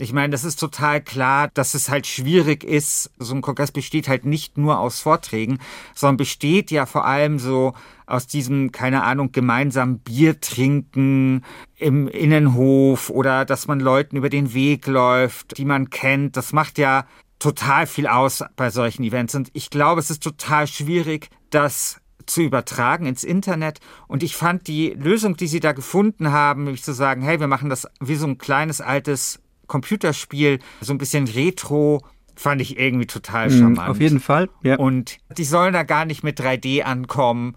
Ich 0.00 0.12
meine, 0.12 0.30
das 0.30 0.44
ist 0.44 0.60
total 0.60 1.02
klar, 1.02 1.48
dass 1.54 1.74
es 1.74 1.88
halt 1.88 2.06
schwierig 2.06 2.62
ist. 2.62 3.10
So 3.18 3.34
ein 3.34 3.42
Kongress 3.42 3.72
besteht 3.72 4.06
halt 4.06 4.24
nicht 4.24 4.56
nur 4.56 4.78
aus 4.78 5.00
Vorträgen, 5.00 5.58
sondern 5.92 6.18
besteht 6.18 6.70
ja 6.70 6.86
vor 6.86 7.04
allem 7.04 7.40
so 7.40 7.74
aus 8.06 8.28
diesem, 8.28 8.70
keine 8.70 9.02
Ahnung, 9.02 9.32
gemeinsam 9.32 9.98
Bier 9.98 10.40
trinken 10.40 11.44
im 11.74 12.06
Innenhof 12.06 13.10
oder 13.10 13.44
dass 13.44 13.66
man 13.66 13.80
Leuten 13.80 14.16
über 14.16 14.30
den 14.30 14.54
Weg 14.54 14.86
läuft, 14.86 15.58
die 15.58 15.64
man 15.64 15.90
kennt. 15.90 16.36
Das 16.36 16.52
macht 16.52 16.78
ja 16.78 17.04
total 17.40 17.88
viel 17.88 18.06
aus 18.06 18.44
bei 18.54 18.70
solchen 18.70 19.02
Events. 19.02 19.34
Und 19.34 19.50
ich 19.52 19.68
glaube, 19.68 20.00
es 20.00 20.10
ist 20.10 20.22
total 20.22 20.68
schwierig, 20.68 21.28
das 21.50 22.00
zu 22.24 22.42
übertragen 22.42 23.06
ins 23.06 23.24
Internet. 23.24 23.80
Und 24.06 24.22
ich 24.22 24.36
fand 24.36 24.68
die 24.68 24.90
Lösung, 24.90 25.36
die 25.36 25.48
sie 25.48 25.60
da 25.60 25.72
gefunden 25.72 26.30
haben, 26.30 26.64
nämlich 26.64 26.84
zu 26.84 26.92
sagen, 26.92 27.20
hey, 27.22 27.40
wir 27.40 27.48
machen 27.48 27.68
das 27.68 27.88
wie 27.98 28.14
so 28.14 28.28
ein 28.28 28.38
kleines 28.38 28.80
altes 28.80 29.40
Computerspiel, 29.68 30.58
so 30.80 30.92
ein 30.92 30.98
bisschen 30.98 31.28
retro, 31.28 32.02
fand 32.38 32.62
ich 32.62 32.78
irgendwie 32.78 33.06
total 33.06 33.50
mhm, 33.50 33.58
charmant. 33.58 33.90
Auf 33.90 34.00
jeden 34.00 34.20
Fall, 34.20 34.48
ja. 34.62 34.76
Und 34.76 35.18
die 35.36 35.44
sollen 35.44 35.72
da 35.72 35.82
gar 35.82 36.04
nicht 36.04 36.22
mit 36.22 36.40
3D 36.40 36.82
ankommen 36.82 37.56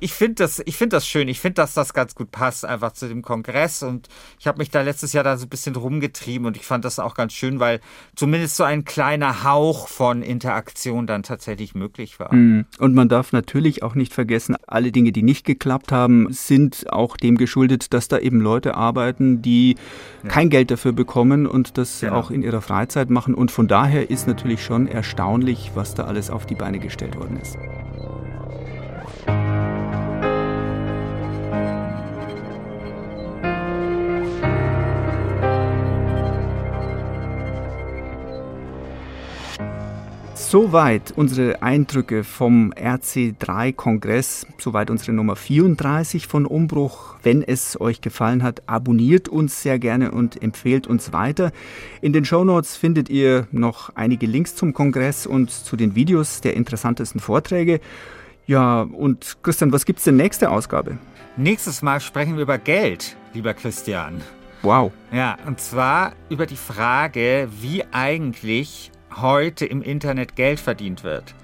ich 0.00 0.12
finde 0.12 0.36
das, 0.36 0.62
ich 0.64 0.76
finde 0.76 0.96
das 0.96 1.06
schön. 1.06 1.28
Ich 1.28 1.40
finde, 1.40 1.54
dass 1.54 1.74
das 1.74 1.92
ganz 1.92 2.14
gut 2.14 2.30
passt 2.30 2.64
einfach 2.64 2.92
zu 2.92 3.08
dem 3.08 3.22
Kongress. 3.22 3.82
Und 3.82 4.08
ich 4.38 4.46
habe 4.46 4.58
mich 4.58 4.70
da 4.70 4.82
letztes 4.82 5.12
Jahr 5.12 5.24
da 5.24 5.36
so 5.36 5.46
ein 5.46 5.48
bisschen 5.48 5.76
rumgetrieben 5.76 6.46
und 6.46 6.56
ich 6.56 6.64
fand 6.64 6.84
das 6.84 6.98
auch 6.98 7.14
ganz 7.14 7.32
schön, 7.32 7.60
weil 7.60 7.80
zumindest 8.16 8.56
so 8.56 8.64
ein 8.64 8.84
kleiner 8.84 9.44
Hauch 9.44 9.88
von 9.88 10.22
Interaktion 10.22 11.06
dann 11.06 11.22
tatsächlich 11.22 11.74
möglich 11.74 12.18
war. 12.18 12.34
Mhm. 12.34 12.66
Und 12.78 12.94
man 12.94 13.08
darf 13.08 13.32
natürlich 13.32 13.82
auch 13.82 13.94
nicht 13.94 14.14
vergessen, 14.14 14.56
alle 14.66 14.92
Dinge, 14.92 15.12
die 15.12 15.22
nicht 15.22 15.44
geklappt 15.44 15.92
haben, 15.92 16.32
sind 16.32 16.90
auch 16.90 17.16
dem 17.16 17.36
geschuldet, 17.36 17.92
dass 17.92 18.08
da 18.08 18.18
eben 18.18 18.40
Leute 18.40 18.74
arbeiten, 18.74 19.42
die 19.42 19.76
ja. 20.22 20.28
kein 20.28 20.50
Geld 20.50 20.70
dafür 20.70 20.92
bekommen 20.92 21.46
und 21.46 21.76
das 21.78 22.00
genau. 22.00 22.16
auch 22.16 22.30
in 22.30 22.42
ihrer 22.42 22.62
Freizeit 22.62 23.10
machen. 23.10 23.34
Und 23.34 23.50
von 23.50 23.68
daher 23.68 23.99
ist 24.08 24.26
natürlich 24.26 24.62
schon 24.62 24.86
erstaunlich, 24.86 25.72
was 25.74 25.94
da 25.94 26.04
alles 26.04 26.30
auf 26.30 26.46
die 26.46 26.54
Beine 26.54 26.78
gestellt 26.78 27.16
worden 27.16 27.38
ist. 27.40 27.56
Soweit 40.50 41.12
unsere 41.14 41.62
Eindrücke 41.62 42.24
vom 42.24 42.72
RC3-Kongress, 42.72 44.48
soweit 44.58 44.90
unsere 44.90 45.12
Nummer 45.12 45.36
34 45.36 46.26
von 46.26 46.44
Umbruch. 46.44 47.14
Wenn 47.22 47.44
es 47.44 47.80
euch 47.80 48.00
gefallen 48.00 48.42
hat, 48.42 48.64
abonniert 48.66 49.28
uns 49.28 49.62
sehr 49.62 49.78
gerne 49.78 50.10
und 50.10 50.42
empfehlt 50.42 50.88
uns 50.88 51.12
weiter. 51.12 51.52
In 52.00 52.12
den 52.12 52.24
Shownotes 52.24 52.76
findet 52.76 53.08
ihr 53.08 53.46
noch 53.52 53.94
einige 53.94 54.26
Links 54.26 54.56
zum 54.56 54.74
Kongress 54.74 55.24
und 55.24 55.52
zu 55.52 55.76
den 55.76 55.94
Videos 55.94 56.40
der 56.40 56.56
interessantesten 56.56 57.20
Vorträge. 57.20 57.78
Ja, 58.48 58.80
und 58.80 59.36
Christian, 59.44 59.72
was 59.72 59.84
gibt's 59.84 60.02
denn 60.02 60.16
nächste 60.16 60.50
Ausgabe? 60.50 60.98
Nächstes 61.36 61.80
Mal 61.80 62.00
sprechen 62.00 62.34
wir 62.34 62.42
über 62.42 62.58
Geld, 62.58 63.14
lieber 63.34 63.54
Christian. 63.54 64.20
Wow. 64.62 64.90
Ja, 65.12 65.38
und 65.46 65.60
zwar 65.60 66.14
über 66.28 66.46
die 66.46 66.56
Frage, 66.56 67.48
wie 67.60 67.84
eigentlich 67.92 68.90
heute 69.16 69.66
im 69.66 69.82
Internet 69.82 70.36
Geld 70.36 70.60
verdient 70.60 71.04
wird. 71.04 71.34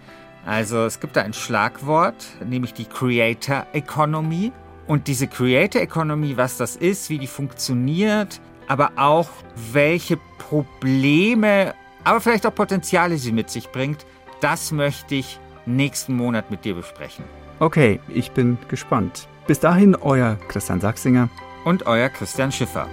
Also 0.44 0.84
es 0.84 1.00
gibt 1.00 1.16
da 1.16 1.22
ein 1.22 1.32
Schlagwort, 1.32 2.24
nämlich 2.44 2.72
die 2.72 2.84
Creator 2.84 3.66
Economy. 3.72 4.52
Und 4.86 5.08
diese 5.08 5.26
Creator 5.26 5.82
Economy, 5.82 6.36
was 6.36 6.56
das 6.56 6.76
ist, 6.76 7.10
wie 7.10 7.18
die 7.18 7.26
funktioniert, 7.26 8.40
aber 8.68 8.92
auch 8.96 9.28
welche 9.72 10.18
Probleme, 10.38 11.74
aber 12.04 12.20
vielleicht 12.20 12.46
auch 12.46 12.54
Potenziale 12.54 13.18
sie 13.18 13.32
mit 13.32 13.50
sich 13.50 13.68
bringt, 13.70 14.06
das 14.40 14.70
möchte 14.70 15.16
ich 15.16 15.40
nächsten 15.66 16.16
Monat 16.16 16.50
mit 16.52 16.64
dir 16.64 16.74
besprechen. 16.74 17.24
Okay, 17.58 17.98
ich 18.08 18.30
bin 18.30 18.58
gespannt. 18.68 19.26
Bis 19.48 19.58
dahin, 19.58 19.96
euer 19.96 20.36
Christian 20.48 20.80
Sachsinger 20.80 21.28
und 21.64 21.86
euer 21.86 22.08
Christian 22.08 22.52
Schiffer. 22.52 22.86